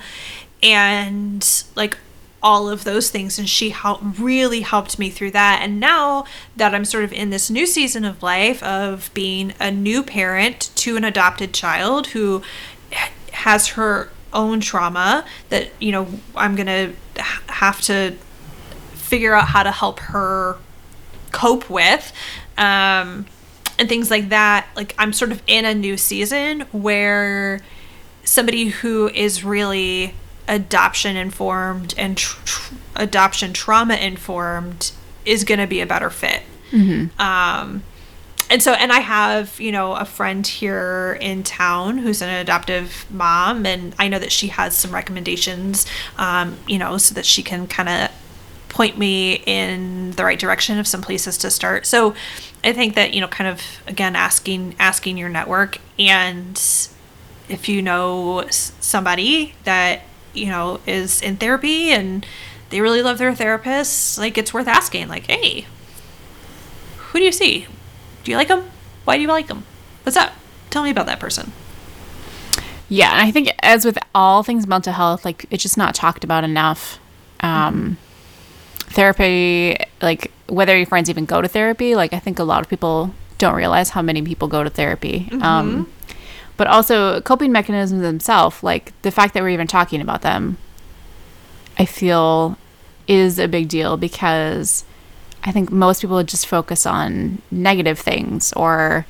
[0.61, 1.97] and like
[2.43, 3.37] all of those things.
[3.37, 5.61] And she helped really helped me through that.
[5.61, 9.71] And now that i'm sort of in this new season of life of being a
[9.71, 12.41] new parent to an adopted child who
[13.31, 16.93] has her own trauma that you know I'm gonna
[17.47, 18.15] have to
[19.11, 20.55] figure out how to help her
[21.33, 22.13] cope with
[22.57, 23.25] um,
[23.77, 27.59] and things like that like I'm sort of in a new season where
[28.23, 30.13] somebody who is really
[30.47, 34.93] adoption informed and tr- tr- adoption trauma informed
[35.25, 37.21] is going to be a better fit mm-hmm.
[37.21, 37.83] um,
[38.49, 43.05] and so and i have you know a friend here in town who's an adoptive
[43.09, 45.85] mom and i know that she has some recommendations
[46.17, 48.11] um, you know so that she can kind of
[48.71, 52.15] point me in the right direction of some places to start so
[52.63, 56.89] i think that you know kind of again asking asking your network and
[57.49, 60.01] if you know somebody that
[60.33, 62.25] you know is in therapy and
[62.69, 65.65] they really love their therapist like it's worth asking like hey
[66.97, 67.67] who do you see
[68.23, 68.69] do you like them?
[69.05, 69.63] Why do you like them?
[70.03, 70.33] What's up?
[70.69, 71.51] Tell me about that person.
[72.87, 76.23] Yeah, and I think as with all things mental health, like it's just not talked
[76.23, 76.99] about enough.
[77.39, 77.93] Um, mm-hmm.
[78.91, 82.69] Therapy, like whether your friends even go to therapy, like I think a lot of
[82.69, 85.27] people don't realize how many people go to therapy.
[85.29, 85.41] Mm-hmm.
[85.41, 85.91] Um,
[86.57, 90.57] but also coping mechanisms themselves, like the fact that we're even talking about them,
[91.79, 92.57] I feel
[93.07, 94.85] is a big deal because
[95.43, 99.07] I think most people just focus on negative things or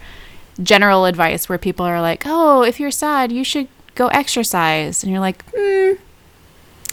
[0.63, 5.11] general advice where people are like, "Oh, if you're sad, you should go exercise," and
[5.11, 5.93] you're like, "Hmm,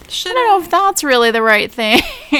[0.08, 2.00] should I don't know if that's really the right thing."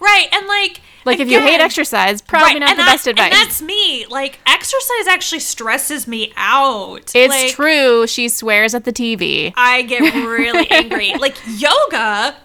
[0.00, 0.80] right, and like.
[1.06, 3.26] Like again, if you hate exercise, probably right, not the that, best advice.
[3.26, 4.06] And that's me.
[4.06, 7.12] Like exercise actually stresses me out.
[7.14, 8.06] It's like, true.
[8.06, 9.52] She swears at the TV.
[9.54, 11.12] I get really angry.
[11.18, 12.36] Like yoga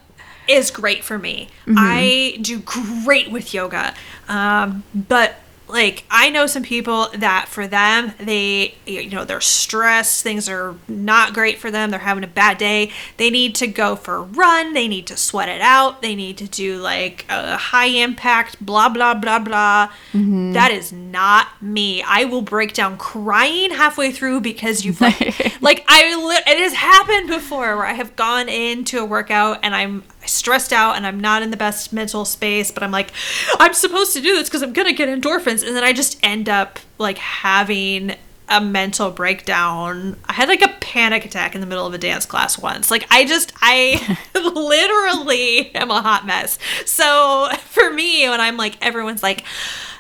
[0.50, 1.48] is great for me.
[1.66, 1.76] Mm-hmm.
[1.78, 3.94] I do great with yoga.
[4.28, 5.36] Um, but
[5.70, 10.76] like I know some people that for them they you know they're stressed things are
[10.88, 14.22] not great for them they're having a bad day they need to go for a
[14.22, 18.64] run they need to sweat it out they need to do like a high impact
[18.66, 20.54] blah blah blah blah mm-hmm.
[20.54, 25.22] that is not me I will break down crying halfway through because you've like
[25.62, 29.76] like I li- it has happened before where I have gone into a workout and
[29.76, 33.12] I'm stressed out and I'm not in the best mental space, but I'm like,
[33.60, 36.50] I'm supposed to do this because I'm gonna get endorphins, and then I just end
[36.50, 38.16] up like having
[38.50, 40.18] a mental breakdown.
[40.28, 42.90] I had like a panic attack in the middle of a dance class once.
[42.90, 46.58] Like I just I literally am a hot mess.
[46.86, 49.44] So for me when I'm like everyone's like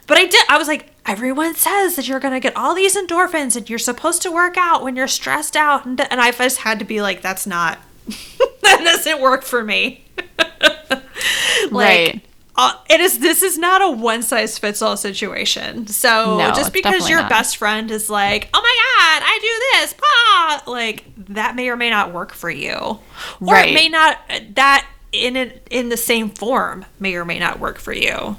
[0.08, 2.96] but I did I was like everyone says that you're going to get all these
[2.96, 6.58] endorphins and you're supposed to work out when you're stressed out and and I just
[6.58, 7.80] had to be like that's not
[8.62, 10.04] that doesn't work for me.
[11.72, 12.22] like, right.
[12.56, 13.20] Uh, it is.
[13.20, 15.88] This is not a one size fits all situation.
[15.88, 17.30] So no, just because your not.
[17.30, 18.76] best friend is like, "Oh my
[19.22, 22.74] god, I do this," ah, like that may or may not work for you.
[22.74, 23.00] Or
[23.40, 23.70] Right.
[23.70, 24.18] it may not
[24.56, 28.36] that in it in the same form may or may not work for you.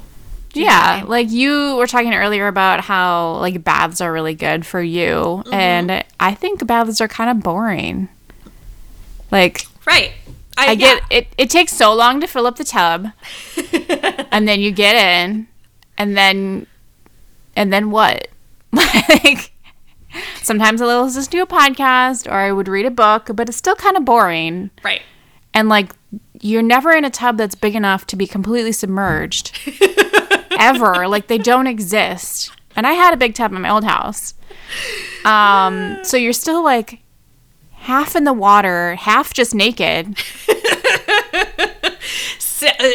[0.53, 1.09] Do you know I Yeah, mean?
[1.09, 5.53] like you were talking earlier about how like baths are really good for you, Mm-hmm.
[5.53, 8.07] and I think baths are kind of boring.
[9.31, 10.11] Like Right.
[10.57, 11.27] I get it.
[11.37, 13.07] It takes so long to fill up the tub,
[14.31, 15.47] and then you get in,
[15.97, 16.67] and then,
[17.55, 18.27] and then what?
[18.71, 19.51] like
[20.41, 23.75] sometimes I'll listen to a podcast or I would read a book, but it's still
[23.75, 24.69] kind of boring.
[24.83, 25.01] Right.
[25.53, 25.93] And like
[26.39, 29.57] you're never in a tub that's big enough to be completely submerged
[30.51, 31.07] ever.
[31.07, 32.51] Like they don't exist.
[32.75, 34.33] And I had a big tub in my old house.
[35.25, 37.00] Um, so you're still like
[37.91, 40.15] half in the water, half just naked,
[40.47, 40.55] uh,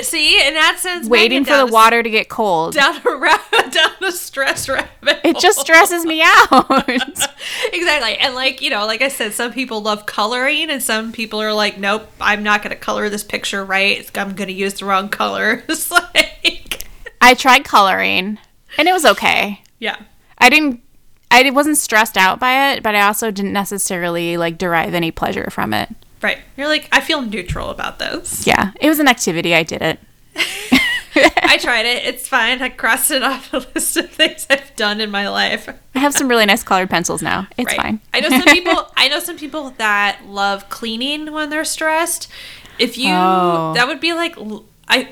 [0.03, 2.73] See, in that sense, waiting for the a- water to get cold.
[2.75, 3.37] down a ra-
[3.71, 5.21] down a stress rabbit.
[5.23, 6.89] It just stresses me out.
[7.73, 11.43] exactly, and like you know, like I said, some people love coloring, and some people
[11.43, 14.11] are like, nope, I'm not going to color this picture right.
[14.17, 15.63] I'm going to use the wrong color.
[15.91, 16.87] Like,
[17.21, 18.39] I tried coloring
[18.79, 19.61] and it was okay.
[19.79, 19.97] yeah,
[20.39, 20.83] I didn't
[21.31, 25.49] I wasn't stressed out by it, but I also didn't necessarily like derive any pleasure
[25.51, 25.89] from it.
[26.23, 26.39] right.
[26.57, 28.47] You're like, I feel neutral about this.
[28.47, 29.55] Yeah, it was an activity.
[29.55, 29.99] I did it.
[31.19, 32.05] I tried it.
[32.05, 32.61] It's fine.
[32.61, 35.69] I crossed it off the list of things I've done in my life.
[35.95, 37.47] I have some really nice colored pencils now.
[37.57, 37.77] It's Right.
[37.81, 38.01] fine.
[38.13, 38.89] I know some people.
[38.97, 42.29] I know some people that love cleaning when they're stressed.
[42.79, 43.73] If you, Oh.
[43.75, 44.37] that would be like,
[44.89, 45.09] I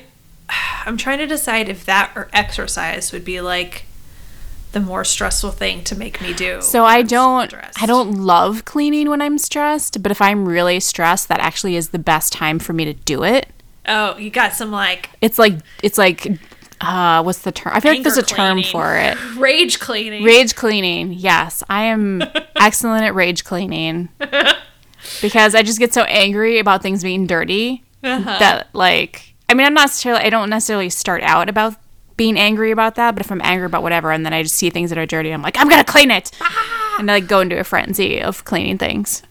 [0.85, 3.85] I'm trying to decide if that or exercise would be like
[4.75, 6.61] the more stressful thing to make me do.
[6.61, 7.81] So I don't stressed.
[7.81, 11.89] I don't love cleaning when I'm stressed, but if I'm really stressed, that actually is
[11.89, 13.47] the best time for me to do it.
[13.87, 16.27] Oh, you got some like It's like it's like
[16.81, 17.71] uh what's the term?
[17.73, 19.17] I feel like there's a Anger term for it.
[19.37, 20.23] rage cleaning.
[20.25, 21.13] Rage cleaning.
[21.13, 22.21] Yes, I am
[22.57, 24.09] excellent at rage cleaning.
[25.21, 28.39] Because I just get so angry about things being dirty Uh-huh.
[28.39, 31.75] that like I mean I'm not necessarily I don't necessarily start out about
[32.17, 34.69] being angry about that, but if I'm angry about whatever and then I just see
[34.69, 36.31] things that are dirty, I'm like, I'm gonna clean it.
[36.99, 39.21] and I like go into a frenzy of cleaning things.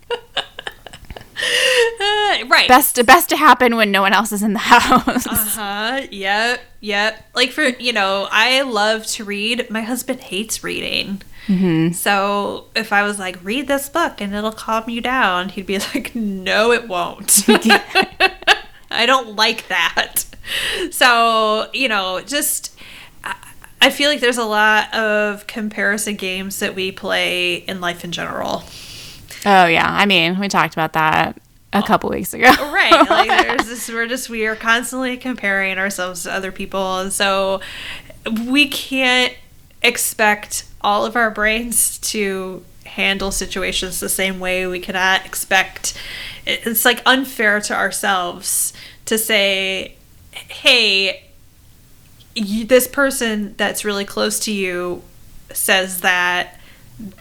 [1.36, 2.68] Uh, right.
[2.68, 5.26] Best best to happen when no one else is in the house.
[5.26, 6.06] Uh-huh.
[6.10, 6.60] Yep.
[6.80, 7.30] Yep.
[7.34, 9.70] Like for you know, I love to read.
[9.70, 11.22] My husband hates reading.
[11.46, 11.92] Mm-hmm.
[11.92, 15.78] So if I was like, read this book and it'll calm you down, he'd be
[15.94, 17.44] like, no, it won't.
[18.90, 20.24] I don't like that.
[20.90, 22.73] So you know, just
[23.86, 28.12] I- feel like there's a lot of comparison games that we play in life in
[28.12, 28.64] general.
[29.46, 31.40] Oh yeah, I mean we talked about that
[31.72, 31.82] a oh.
[31.82, 32.50] couple weeks ago.
[32.58, 33.08] Oh, right.
[33.10, 36.98] Like there's this we're just we are constantly comparing ourselves to other people.
[36.98, 37.60] And so
[38.46, 39.34] we can't
[39.82, 44.66] expect all of our brains to handle situations the same way.
[44.66, 45.94] We cannot expect
[46.46, 48.72] it's like unfair to ourselves
[49.06, 49.94] to say
[50.32, 51.23] hey
[52.34, 55.02] you, this person that's really close to you
[55.52, 56.58] says that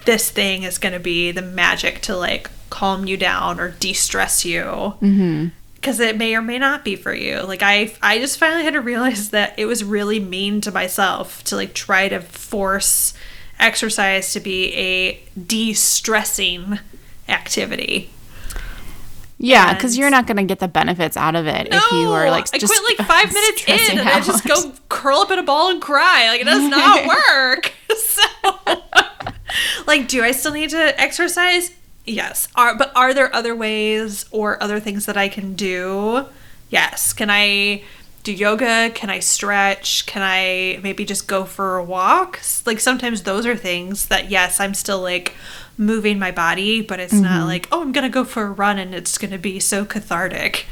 [0.05, 4.45] this thing is going to be the magic to like calm you down or de-stress
[4.45, 4.64] you.
[4.64, 5.47] Mm-hmm.
[5.76, 7.41] because it may or may not be for you.
[7.41, 11.43] Like i i just finally had to realize that it was really mean to myself
[11.45, 13.14] to like try to force
[13.59, 16.80] exercise to be a de-stressing
[17.30, 18.09] activity
[19.43, 22.47] Yeah, because you're not gonna get the benefits out of it if you are like
[22.53, 25.43] I just quit like five minutes in and I just go curl up in a
[25.43, 26.29] ball and cry.
[26.29, 27.73] Like it does not work.
[27.97, 28.81] so,
[29.85, 31.71] like, do I still need to exercise?
[32.05, 32.47] Yes.
[32.55, 36.25] Are but are there other ways or other things that I can do?
[36.69, 37.11] Yes.
[37.11, 37.83] Can I
[38.23, 38.91] do yoga?
[38.91, 40.05] Can I stretch?
[40.05, 42.39] Can I maybe just go for a walk?
[42.65, 45.33] Like sometimes those are things that yes, I'm still like
[45.78, 47.24] moving my body, but it's Mm-hmm.
[47.24, 49.59] not like, oh, I'm going to go for a run and it's going to be
[49.59, 50.65] so cathartic.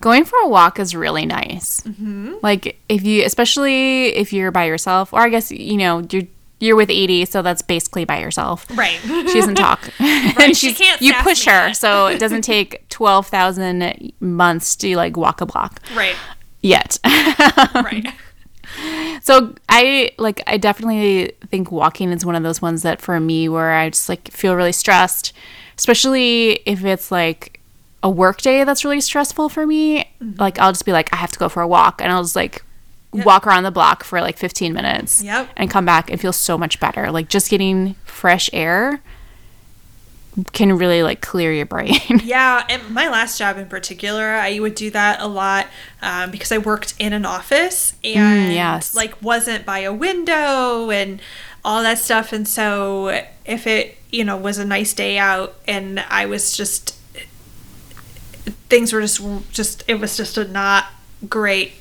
[0.00, 1.80] Going for a walk is really nice.
[1.82, 2.34] Mm-hmm.
[2.42, 6.24] Like if you, especially if you're by yourself, or I guess you know you're
[6.58, 8.66] you're with Edie, so that's basically by yourself.
[8.76, 8.98] Right.
[9.28, 9.90] She doesn't talk.
[10.00, 15.16] Right, she can't You push her, so it doesn't take twelve thousand months to like
[15.16, 16.14] walk a block right.
[16.60, 16.98] yet.
[17.04, 18.06] Right.
[19.24, 23.48] So I like I definitely think walking is one of those ones that for me
[23.48, 25.32] where I just like feel really stressed,
[25.78, 27.60] especially if it's like
[28.02, 30.00] a work day that's really stressful for me.
[30.20, 30.40] Mm-hmm.
[30.40, 32.34] Like I'll just be like I have to go for a walk and I'll just
[32.34, 32.64] like
[33.12, 35.50] walk around the block for like 15 minutes Yep.
[35.56, 37.12] and come back and feel so much better.
[37.12, 39.02] Like just getting fresh air
[40.52, 41.94] can really like clear your brain.
[42.24, 45.66] Yeah, and my last job in particular, I would do that a lot
[46.00, 48.94] um, because I worked in an office and Mm, yes.
[48.94, 51.20] like wasn't by a window and
[51.64, 56.00] all that stuff, and so if it, you know, was a nice day out and
[56.00, 56.96] I was just
[58.68, 59.20] things were just
[59.52, 60.86] just it was just a not
[61.28, 61.72] great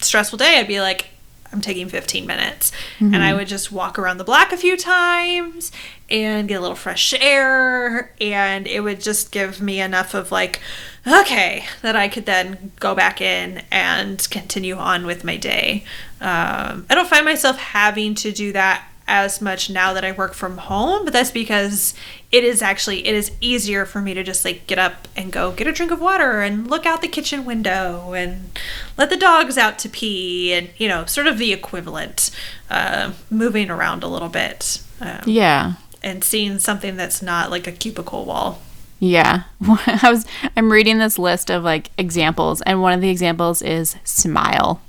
[0.00, 1.10] stressful day, I'd be like
[1.52, 2.72] I'm taking 15 minutes.
[3.14, 5.70] And I would just walk around the block a few times
[6.08, 8.12] and get a little fresh air.
[8.20, 10.60] And it would just give me enough of like,
[11.06, 15.84] okay, that I could then go back in and continue on with my day.
[16.20, 20.32] Um, I don't find myself having to do that as much now that I work
[20.34, 21.94] from home, but that's because
[22.30, 25.52] it is actually it is easier for me to just like get up and go
[25.52, 28.58] get a drink of water and look out the kitchen window and
[28.96, 32.30] let the dogs out to pee and you know sort of the equivalent
[32.70, 35.74] uh, moving around a little bit um, Yeah.
[36.02, 38.62] and seeing something that's not like a cubicle wall.
[38.98, 39.42] Yeah.
[39.60, 40.24] I was
[40.56, 44.80] I'm reading this list of like examples and one of the examples is smile.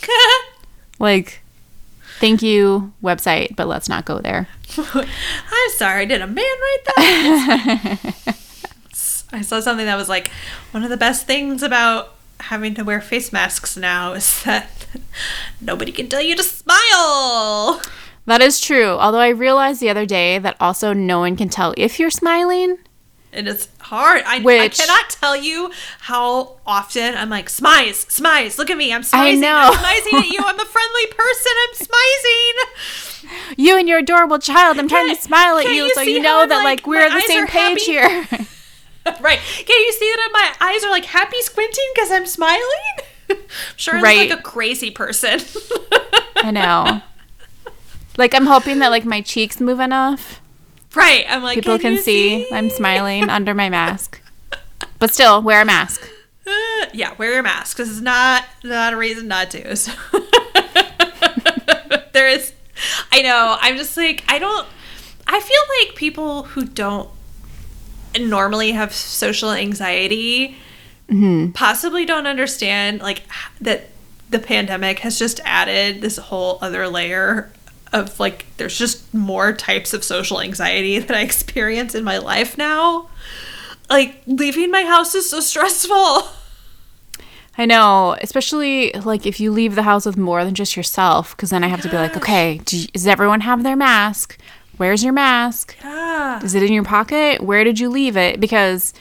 [1.00, 1.40] Like
[2.18, 4.48] thank you website, but let's not go there.
[4.76, 8.36] I'm sorry, did a man write that?
[9.32, 10.30] I saw something that was like
[10.70, 14.86] one of the best things about having to wear face masks now is that
[15.60, 17.82] nobody can tell you to smile.
[18.26, 18.90] That is true.
[18.90, 22.78] Although I realized the other day that also no one can tell if you're smiling.
[23.32, 24.22] And it's hard.
[24.26, 25.70] I, I cannot tell you
[26.00, 28.92] how often I'm like, smize, smize, look at me.
[28.92, 29.40] I'm smizing.
[29.40, 29.70] know.
[29.72, 30.38] I'm smizing at you.
[30.42, 31.52] I'm a friendly person.
[31.68, 33.24] I'm smizing.
[33.58, 36.46] You and your adorable child, I'm trying to smile at can't you, so you know
[36.46, 37.84] that like, like we're on the same page happy?
[37.84, 38.08] here.
[39.20, 39.38] right.
[39.38, 42.62] Can you see that my eyes are like happy squinting because I'm smiling?
[43.76, 44.30] sure, I Right.
[44.30, 45.40] like a crazy person.
[46.36, 47.02] I know.
[48.16, 50.40] Like I'm hoping that like my cheeks move enough.
[50.94, 51.24] Right.
[51.28, 54.20] I'm like, People can you see I'm smiling under my mask.
[54.98, 56.08] But still, wear a mask.
[56.46, 57.76] Uh, yeah, wear your mask.
[57.76, 59.76] This is not not a reason not to.
[59.76, 59.92] So.
[62.12, 62.52] there is,
[63.12, 63.56] I know.
[63.60, 64.66] I'm just like I don't.
[65.26, 67.08] I feel like people who don't
[68.18, 70.56] normally have social anxiety
[71.54, 73.22] possibly don't understand like
[73.60, 73.88] that
[74.30, 77.50] the pandemic has just added this whole other layer
[77.92, 82.58] of like there's just more types of social anxiety that I experience in my life
[82.58, 83.08] now.
[83.88, 86.28] Like leaving my house is so stressful.
[87.60, 91.50] I know, especially like if you leave the house with more than just yourself, because
[91.50, 94.38] then I have to be like, okay, do does everyone have their mask?
[94.76, 95.76] Where's your mask?
[95.82, 96.40] Yeah.
[96.42, 97.42] Is it in your pocket?
[97.42, 98.38] Where did you leave it?
[98.38, 98.94] Because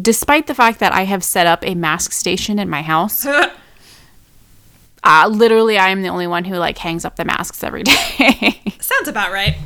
[0.00, 3.26] despite the fact that I have set up a mask station in my house,
[5.04, 8.60] uh, literally I am the only one who like hangs up the masks every day.
[8.80, 9.56] Sounds about right.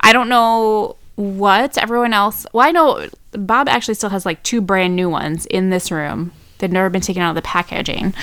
[0.00, 2.46] I don't know what everyone else.
[2.52, 6.32] Well, I know Bob actually still has like two brand new ones in this room.
[6.58, 8.14] They've never been taken out of the packaging,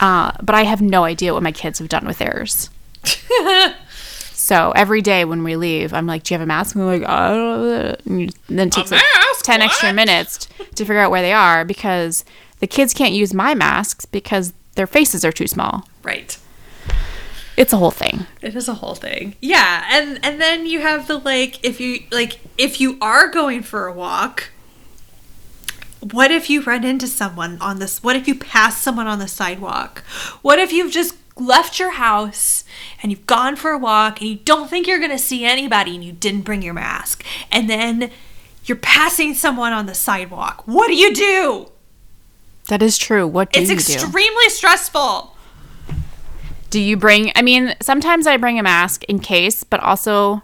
[0.00, 2.70] uh, but I have no idea what my kids have done with theirs.
[4.32, 6.98] so every day when we leave, I'm like, "Do you have a mask?" And they're
[6.98, 8.00] like, "I don't.
[8.06, 9.02] And then it takes like
[9.42, 12.24] ten extra minutes to figure out where they are because
[12.60, 15.88] the kids can't use my masks because their faces are too small.
[16.02, 16.38] Right.
[17.56, 18.26] It's a whole thing.
[18.42, 19.34] It is a whole thing.
[19.40, 23.62] Yeah, and and then you have the like if you like if you are going
[23.62, 24.50] for a walk,
[26.00, 29.28] what if you run into someone on this what if you pass someone on the
[29.28, 30.04] sidewalk?
[30.42, 32.64] What if you've just left your house
[33.02, 35.94] and you've gone for a walk and you don't think you're going to see anybody
[35.94, 37.22] and you didn't bring your mask
[37.52, 38.10] and then
[38.64, 40.62] you're passing someone on the sidewalk.
[40.66, 41.70] What do you do?
[42.68, 43.26] That is true.
[43.26, 43.92] What do It's you do?
[44.04, 45.36] extremely stressful.
[46.70, 47.30] Do you bring?
[47.36, 50.42] I mean, sometimes I bring a mask in case, but also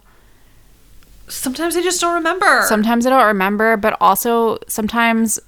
[1.28, 2.62] Sometimes I just don't remember.
[2.68, 5.40] sometimes I don't remember, but also sometimes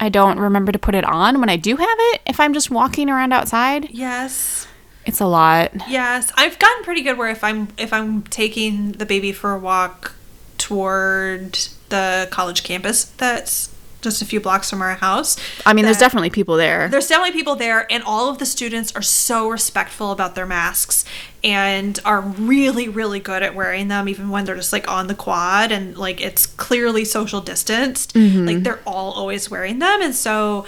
[0.00, 2.22] I don't remember to put it on when I do have it.
[2.26, 4.66] If I'm just walking around outside, yes.
[5.04, 5.72] it's a lot.
[5.88, 9.58] Yes, I've gotten pretty good where if I'm if I'm taking the baby for a
[9.58, 10.14] walk
[10.58, 11.58] toward
[11.90, 13.72] the college campus that's
[14.06, 15.36] just a few blocks from our house.
[15.66, 16.88] I mean, there's definitely people there.
[16.88, 21.04] there's definitely people there and all of the students are so respectful about their masks
[21.42, 25.14] and are really really good at wearing them even when they're just like on the
[25.14, 28.46] quad and like it's clearly social distanced mm-hmm.
[28.46, 30.66] like they're all always wearing them and so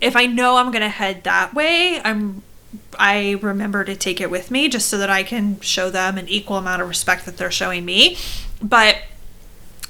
[0.00, 2.42] if i know i'm going to head that way i'm
[2.98, 6.28] i remember to take it with me just so that i can show them an
[6.28, 8.16] equal amount of respect that they're showing me
[8.62, 8.96] but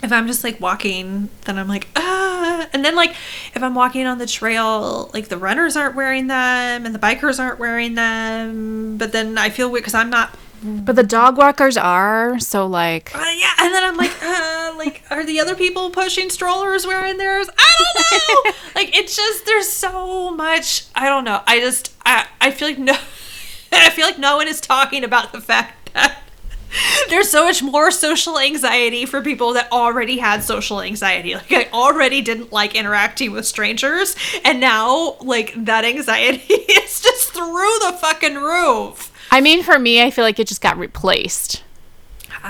[0.02, 2.68] if I'm just like walking, then I'm like, ah.
[2.72, 3.10] And then, like,
[3.54, 7.38] if I'm walking on the trail, like the runners aren't wearing them and the bikers
[7.38, 8.96] aren't wearing them.
[8.96, 10.36] But then I feel weird because I'm not.
[10.62, 13.14] but the dog walkers are so like.
[13.14, 13.52] Uh, yeah.
[13.60, 17.48] And then I'm like, uh, like, are the other people pushing strollers wearing theirs?
[17.58, 18.52] I don't know.
[18.74, 20.84] like, it's just, there's so much.
[20.94, 21.42] I don't know.
[21.46, 22.92] I just, I, I feel like no,
[23.72, 26.22] I feel like no one is talking about the fact that
[27.08, 31.34] There's so much more social anxiety for people that already had social anxiety.
[31.34, 34.14] Like I already didn't like interacting with strangers,
[34.44, 39.12] and now like that anxiety is just through the fucking roof.
[39.30, 41.62] I mean, for me, I feel like it just got replaced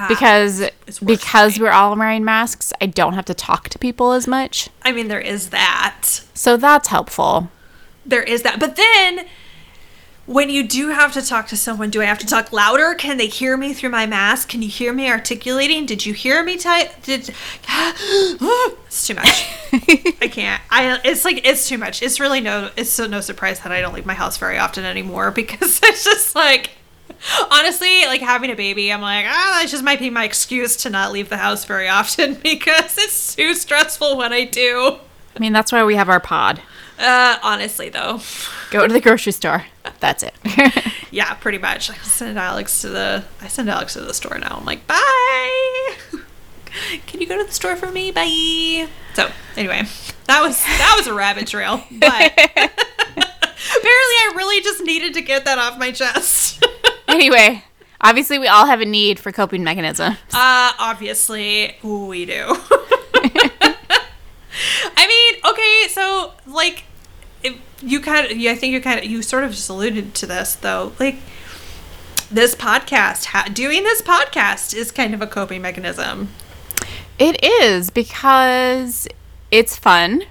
[0.09, 2.73] because Ah, for because we're all wearing masks.
[2.81, 6.05] I don't have to talk to people as much, I mean, there is that.
[6.35, 7.51] so that's helpful.
[8.07, 8.59] There is that.
[8.61, 9.27] But then
[10.31, 12.95] when you do have to talk to someone, do I have to talk louder?
[12.95, 14.49] Can they hear me through my mask?
[14.49, 15.87] Can you hear me articulating?
[15.87, 17.03] Did you hear me type?
[17.03, 17.35] Did
[17.67, 19.49] it's too much.
[19.73, 20.63] I can't.
[20.71, 22.01] I it's like it's too much.
[22.01, 24.85] It's really no it's so no surprise that I don't leave my house very often
[24.85, 26.71] anymore because it's just like
[27.51, 30.91] honestly, like having a baby, I'm like, ah, that just might be my excuse to
[30.91, 34.99] not leave the house very often because it's too stressful when I do.
[35.35, 36.63] I mean, that's why we have our pod.
[37.01, 38.21] Uh honestly though.
[38.71, 39.65] Go to the grocery store.
[40.01, 40.35] That's it.
[41.13, 41.91] Yeah, pretty much.
[41.91, 44.59] I send Alex to the I send Alex to the store now.
[44.61, 45.95] I'm like, bye.
[47.09, 48.13] Can you go to the store for me?
[48.13, 48.87] Bye.
[49.15, 49.83] So anyway,
[50.27, 51.83] that was that was a rabbit trail.
[51.91, 52.77] But apparently
[53.83, 56.65] I really just needed to get that off my chest.
[57.09, 57.65] anyway,
[58.01, 60.17] obviously, we all have a need for coping mechanisms.
[60.33, 62.45] uh obviously we do.
[64.97, 66.85] I mean, okay, so like
[67.83, 70.55] you kind of I think you kind of you sort of just alluded to this
[70.55, 70.93] though.
[70.99, 71.17] Like
[72.31, 76.29] this podcast, ha- doing this podcast is kind of a coping mechanism.
[77.19, 79.09] It is because
[79.51, 80.23] it's fun.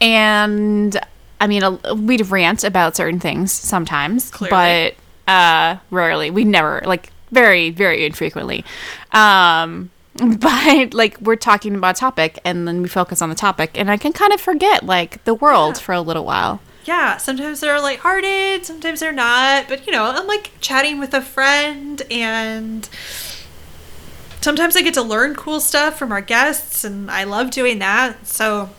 [0.00, 0.98] And
[1.40, 4.94] I mean, a- we'd rant about certain things sometimes, Clearly.
[5.26, 6.30] but uh, rarely.
[6.30, 8.64] We never, like, very, very infrequently.
[9.12, 9.90] Um,
[10.40, 13.90] but, like, we're talking about a topic and then we focus on the topic, and
[13.90, 15.82] I can kind of forget, like, the world Yeah.
[15.82, 16.60] for a little while.
[16.84, 19.66] Yeah, sometimes they're lighthearted, sometimes they're not.
[19.68, 22.88] But you know, I'm like chatting with a friend, and
[24.40, 28.24] sometimes I get to learn cool stuff from our guests, and I love doing that.
[28.28, 28.70] So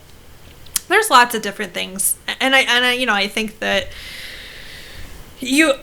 [0.88, 3.88] there's lots of different things, and I and I, you know, I think that
[5.40, 5.74] you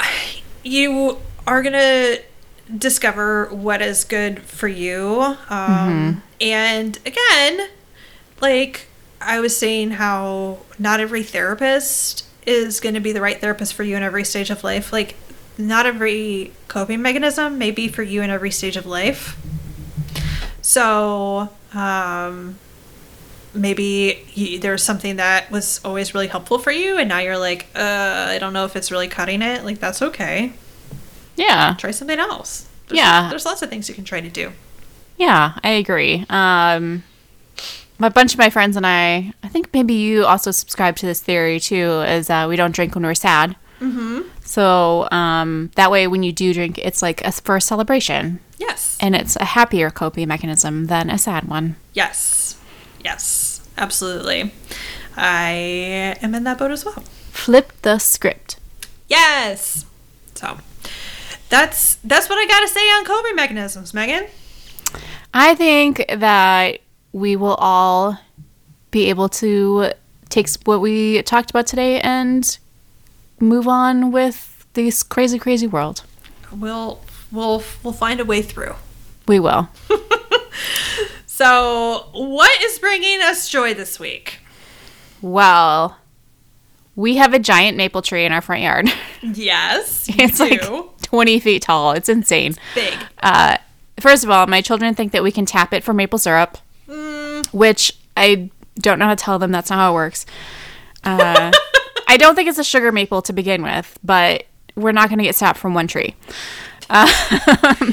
[0.64, 2.16] you are gonna
[2.78, 7.70] discover what is good for you, um, and again,
[8.42, 8.88] like
[9.22, 13.84] I was saying how not every therapist is going to be the right therapist for
[13.84, 14.94] you in every stage of life.
[14.94, 15.16] Like
[15.58, 19.38] not every coping mechanism may be for you in every stage of life.
[20.62, 22.58] So, um
[23.54, 27.68] maybe you, there's something that was always really helpful for you and now you're like,
[27.74, 29.64] uh, I don't know if it's really cutting it.
[29.64, 30.52] Like that's okay.
[31.36, 31.76] Yeah.
[31.78, 32.68] Try something else.
[32.88, 33.30] There's, Yeah.
[33.30, 34.52] There's lots of things you can try to do.
[35.18, 36.26] Yeah, I agree.
[36.30, 37.04] Um,
[38.00, 41.22] a bunch of my friends and I, I think maybe you also subscribe to this
[41.22, 43.56] theory too, is uh, we don't drink when we're sad.
[43.80, 44.22] Mm-hmm.
[44.44, 48.98] So um, that way, when you do drink, it's like a, for a celebration, Yes.
[49.02, 51.76] and it's a happier coping mechanism than a sad one.
[51.94, 52.58] Yes.
[53.04, 53.68] Yes.
[53.78, 54.54] Absolutely.
[55.18, 55.52] I
[56.22, 57.04] am in that boat as well.
[57.32, 58.58] Flip the script.
[59.10, 59.86] Yes.
[60.36, 60.58] So
[61.50, 64.28] that's that's what I got to say on coping mechanisms, Megan.
[65.34, 66.80] I think that
[67.12, 68.20] we will all
[68.92, 69.92] be able to
[70.30, 72.58] take what we talked about today and
[73.40, 76.04] move on with this crazy, crazy world.
[76.52, 78.76] We'll we'll we'll find a way through.
[79.28, 79.70] We will.
[81.36, 84.40] So, what is bringing us joy this week?
[85.22, 85.98] Well,
[86.96, 88.90] we have a giant maple tree in our front yard.
[89.22, 90.92] Yes, it's like do.
[91.16, 91.94] 20 feet tall.
[91.94, 92.56] It's insane.
[92.76, 92.94] big.
[93.24, 93.58] Uh,
[94.00, 96.58] first of all, my children think that we can tap it for maple syrup,
[96.90, 97.48] Mm.
[97.54, 98.50] which I
[98.80, 100.26] don't know how to tell them that's not how it works.
[101.06, 101.52] Uh,
[102.08, 104.46] I don't think it's a sugar maple to begin with, but
[104.76, 106.16] we're not going to get sap from one tree.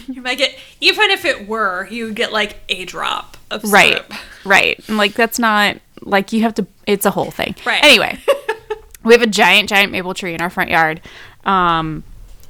[0.09, 3.93] You might get even if it were, you would get like a drop of Right.
[3.93, 4.13] syrup.
[4.45, 4.81] Right.
[4.89, 7.55] And, Like that's not like you have to it's a whole thing.
[7.65, 7.83] Right.
[7.85, 8.19] Anyway,
[9.05, 11.01] we have a giant giant maple tree in our front yard.
[11.45, 12.03] Um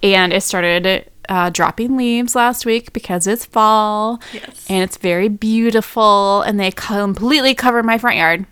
[0.03, 4.67] and it started uh, dropping leaves last week because it's fall Yes.
[4.69, 8.47] and it's very beautiful and they completely cover my front yard.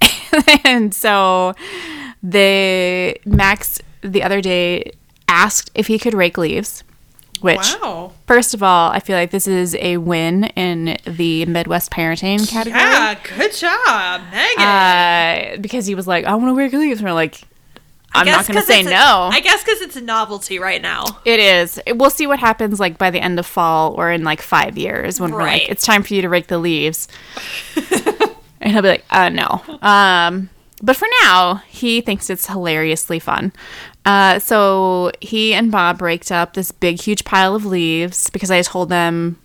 [0.64, 1.54] and so
[2.22, 4.92] the Max the other day
[5.28, 6.82] asked if he could rake leaves,
[7.40, 8.12] which Wow.
[8.26, 12.80] First of all, I feel like this is a win in the Midwest parenting category.
[12.80, 14.62] Yeah, good job, Megan.
[14.64, 17.00] Uh, because he was like, I want to rake leaves.
[17.00, 17.42] And we're like,
[18.14, 19.28] I'm not going to say no.
[19.32, 21.04] I guess because it's a novelty right now.
[21.24, 21.80] it is.
[21.88, 25.20] We'll see what happens like by the end of fall or in like five years
[25.20, 27.08] when we're like, it's time for you to rake the leaves.
[28.60, 29.62] and he'll be like, uh, no.
[29.80, 30.50] Um,
[30.82, 33.52] but for now, he thinks it's hilariously fun.
[34.04, 38.62] Uh, so he and Bob raked up this big, huge pile of leaves because I
[38.62, 39.38] told them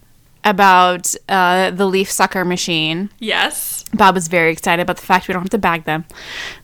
[0.43, 3.09] about uh, the leaf sucker machine.
[3.19, 3.83] Yes.
[3.93, 6.05] Bob was very excited about the fact we don't have to bag them.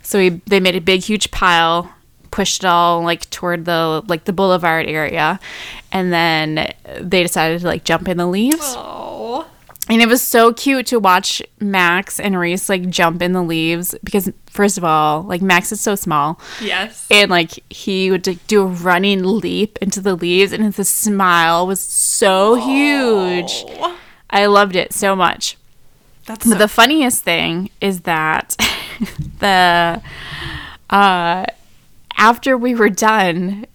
[0.01, 1.93] So we, they made a big, huge pile,
[2.32, 5.39] pushed it all like toward the like the boulevard area,
[5.91, 8.74] and then they decided to like jump in the leaves.
[8.76, 9.45] Oh.
[9.89, 13.93] And it was so cute to watch Max and Reese like jump in the leaves
[14.03, 16.39] because first of all, like Max is so small.
[16.61, 17.05] Yes.
[17.11, 21.67] And like he would like, do a running leap into the leaves and his smile
[21.67, 23.65] was so huge.
[23.79, 23.97] Oh,
[24.29, 25.57] I loved it so much.
[26.25, 28.55] that's But so the funniest thing is that
[29.39, 30.01] the
[30.89, 31.45] uh
[32.17, 33.65] after we were done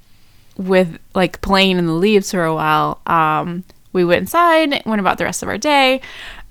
[0.56, 5.18] with like playing in the leaves for a while, um we went inside, went about
[5.18, 6.00] the rest of our day.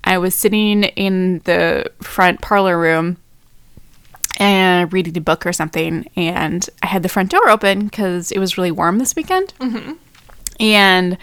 [0.04, 3.16] I was sitting in the front parlor room
[4.38, 8.38] and reading a book or something, and I had the front door open because it
[8.38, 9.52] was really warm this weekend.
[9.60, 9.92] Mm-hmm.
[10.60, 11.18] And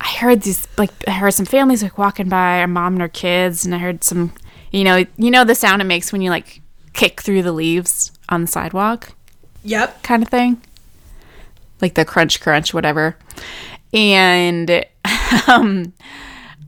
[0.00, 3.08] I heard these like I heard some families like walking by, a mom and her
[3.08, 4.32] kids, and I heard some,
[4.70, 6.60] you know, you know the sound it makes when you like
[6.92, 9.12] kick through the leaves on the sidewalk,
[9.64, 10.02] Yep.
[10.02, 10.60] kind of thing,
[11.80, 13.16] like the crunch, crunch, whatever.
[13.92, 14.84] And
[15.48, 15.92] um,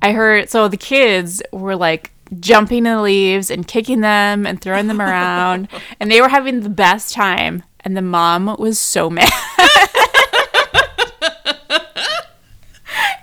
[0.00, 4.60] I heard so the kids were like jumping in the leaves and kicking them and
[4.60, 5.68] throwing them around,
[6.00, 7.62] and they were having the best time.
[7.84, 9.28] And the mom was so mad.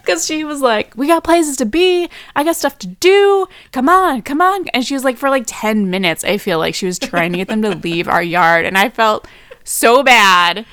[0.01, 2.09] Because she was like, We got places to be.
[2.35, 3.47] I got stuff to do.
[3.71, 4.67] Come on, come on.
[4.69, 7.37] And she was like, For like 10 minutes, I feel like she was trying to
[7.37, 8.65] get them to leave our yard.
[8.65, 9.27] And I felt
[9.63, 10.65] so bad.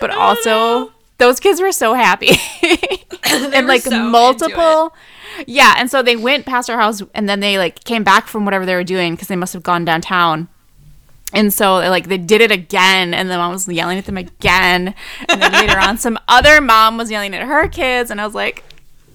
[0.00, 2.30] But also, those kids were so happy.
[3.30, 4.94] and like so multiple.
[5.46, 5.74] Yeah.
[5.76, 8.64] And so they went past our house and then they like came back from whatever
[8.64, 10.48] they were doing because they must have gone downtown.
[11.32, 14.94] And so like they did it again and the mom was yelling at them again.
[15.28, 18.34] And then later on some other mom was yelling at her kids and I was
[18.34, 18.64] like,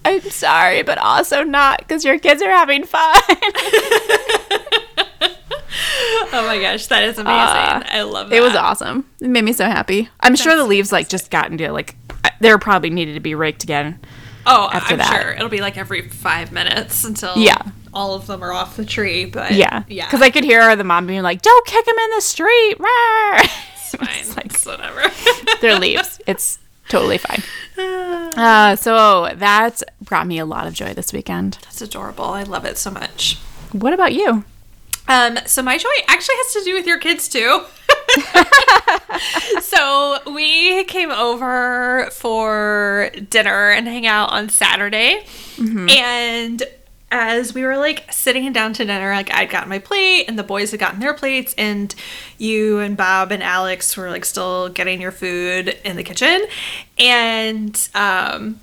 [0.04, 3.14] I'm sorry, but also not because your kids are having fun.
[6.32, 7.26] Oh my gosh, that is amazing.
[7.28, 8.36] Uh, I love that.
[8.36, 9.06] it was awesome.
[9.20, 10.08] It made me so happy.
[10.20, 11.94] I'm sure the leaves like just got into like
[12.40, 14.00] they're probably needed to be raked again.
[14.46, 15.22] Oh, after I'm that.
[15.22, 17.62] sure it'll be like every five minutes until Yeah.
[17.92, 19.24] all of them are off the tree.
[19.26, 22.10] But Yeah, yeah, Because I could hear the mom being like, "Don't kick him in
[22.16, 23.38] the street." Rawr."
[23.74, 24.08] it's fine.
[24.18, 25.02] It's like It's whatever.
[25.60, 26.20] they're leaves.
[26.26, 26.58] It's
[26.88, 27.42] totally fine.
[28.36, 31.58] Uh, so that brought me a lot of joy this weekend.
[31.62, 32.24] That's adorable.
[32.24, 33.36] I love it so much.
[33.72, 34.44] What about you?
[35.08, 37.62] Um, so my joy actually has to do with your kids too.
[39.60, 45.26] so we came over for dinner and hang out on Saturday,
[45.90, 46.62] and
[47.10, 50.42] as we were like sitting down to dinner, like I'd gotten my plate and the
[50.42, 51.94] boys had gotten their plates, and
[52.38, 56.40] you and Bob and Alex were like still getting your food in the kitchen,
[56.98, 58.60] and um,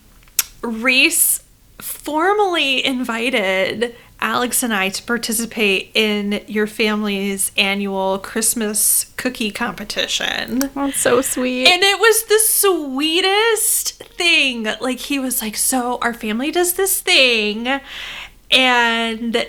[0.61, 1.43] Reese
[1.79, 10.69] formally invited Alex and I to participate in your family's annual Christmas cookie competition.
[10.75, 11.67] Oh, so sweet.
[11.67, 14.67] And it was the sweetest thing.
[14.79, 17.81] Like he was like, "So our family does this thing,
[18.51, 19.47] and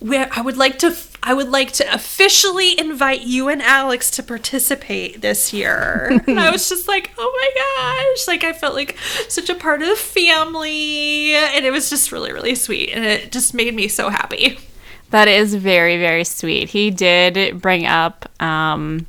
[0.00, 0.94] we, I would like to,
[1.26, 6.50] I would like to officially invite you and Alex to participate this year." and I
[6.50, 8.96] was just like, "Oh my gosh!" Like I felt like
[9.28, 13.32] such a part of the family, and it was just really, really sweet, and it
[13.32, 14.58] just made me so happy.
[15.10, 16.70] That is very, very sweet.
[16.70, 19.06] He did bring up um,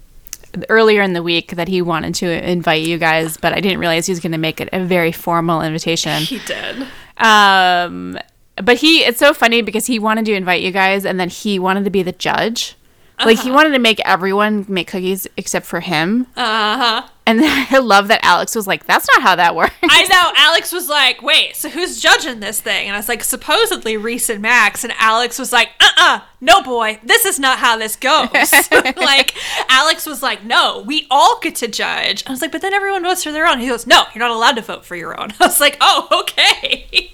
[0.69, 4.05] earlier in the week that he wanted to invite you guys, but I didn't realize
[4.05, 6.21] he was going to make it a very formal invitation.
[6.21, 6.87] He did.
[7.17, 8.19] Um,
[8.63, 11.59] but he, it's so funny because he wanted to invite you guys and then he
[11.59, 12.75] wanted to be the judge.
[13.23, 16.27] Like he wanted to make everyone make cookies except for him.
[16.35, 17.07] Uh huh.
[17.25, 19.73] And then I love that Alex was like, that's not how that works.
[19.83, 20.33] I know.
[20.37, 22.87] Alex was like, wait, so who's judging this thing?
[22.87, 24.83] And I was like, supposedly Reese and Max.
[24.83, 28.29] And Alex was like, uh uh no, boy, this is not how this goes.
[28.97, 29.33] like,
[29.69, 32.23] Alex was like, no, we all get to judge.
[32.27, 33.59] I was like, but then everyone votes for their own.
[33.59, 35.31] He goes, no, you're not allowed to vote for your own.
[35.39, 37.13] I was like, oh, okay.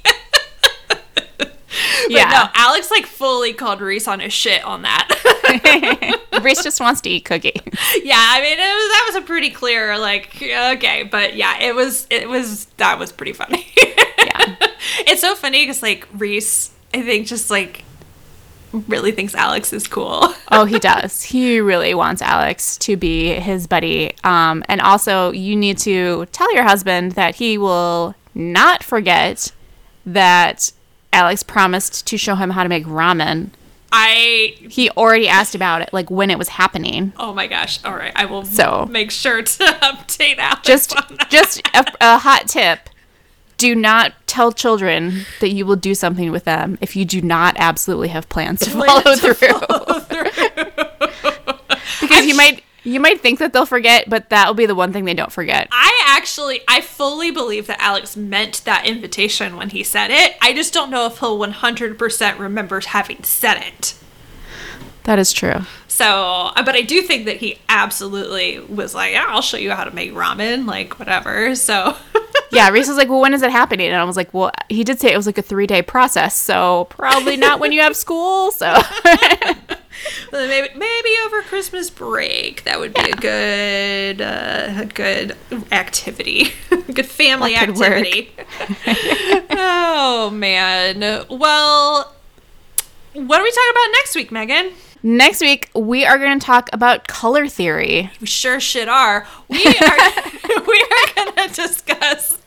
[2.08, 2.30] But Yeah.
[2.30, 5.08] no, Alex like fully called Reese on his shit on that.
[6.44, 7.54] Reese just wants to eat cookies.
[8.04, 11.74] yeah, I mean, it was, that was a pretty clear, like, okay, but yeah, it
[11.76, 13.68] was, it was, that was pretty funny.
[13.78, 14.56] Yeah.
[15.08, 17.84] it's so funny because, like, Reese, I think, just like
[18.88, 20.34] really thinks Alex is cool.
[20.52, 21.24] Oh, he does.
[21.24, 24.14] He really wants Alex to be his buddy.
[24.24, 29.52] Um, and also, you need to tell your husband that he will not forget
[30.06, 30.72] that
[31.14, 33.50] Alex promised to show him how to make ramen
[33.94, 37.12] I He already asked about it, like when it was happening.
[37.18, 37.84] oh my gosh.
[37.84, 40.62] All right, I will So- make sure to update Alex.
[40.66, 40.96] Just,
[41.30, 42.90] just a, a hot tip:
[43.58, 47.56] do not tell children that you will do something with them if you do not
[47.58, 49.34] absolutely have plans to follow through.
[49.34, 50.24] follow through.
[52.02, 54.92] because you might, you might think that they'll forget, but that will be the one
[54.92, 55.68] thing they don't forget.
[55.72, 60.36] I actually, I fully believe that Alex meant that invitation when he said it.
[60.42, 63.96] I just don't know if he'll 100% remember having said it.
[65.04, 65.62] That is true.
[65.88, 69.72] So, uh, but I do think that he absolutely was like, yeah, I'll show you
[69.72, 71.56] how to make ramen, like whatever.
[71.56, 71.98] So,
[72.52, 74.84] Yeah, Reese was like, "Well, when is it happening?" And I was like, "Well, he
[74.84, 77.96] did say it was like a three day process, so probably not when you have
[77.96, 78.78] school." So
[80.32, 85.36] maybe maybe over Christmas break that would be a good uh, a good
[85.72, 86.52] activity,
[86.94, 87.92] good family That could work.
[87.92, 88.32] activity.
[89.52, 91.00] oh man.
[91.30, 92.14] Well,
[93.14, 94.72] what are we talking about next week, Megan?
[95.04, 98.12] next week we are going to talk about color theory.
[98.22, 99.26] We sure shit are.
[99.48, 99.68] We are
[100.68, 102.38] we are going to discuss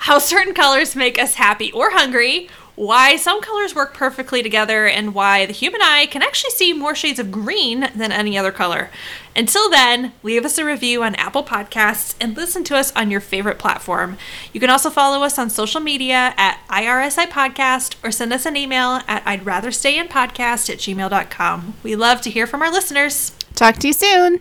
[0.00, 5.14] how certain colors make us happy or hungry, why some colors work perfectly together, and
[5.14, 8.90] why the human eye can actually see more shades of green than any other color.
[9.34, 13.20] Until then, leave us a review on Apple Podcasts and listen to us on your
[13.20, 14.16] favorite platform.
[14.52, 18.56] You can also follow us on social media at IRSI Podcast or send us an
[18.56, 21.74] email at I'd rather stay in podcast at gmail.com.
[21.82, 23.32] We love to hear from our listeners.
[23.54, 24.40] Talk to you soon.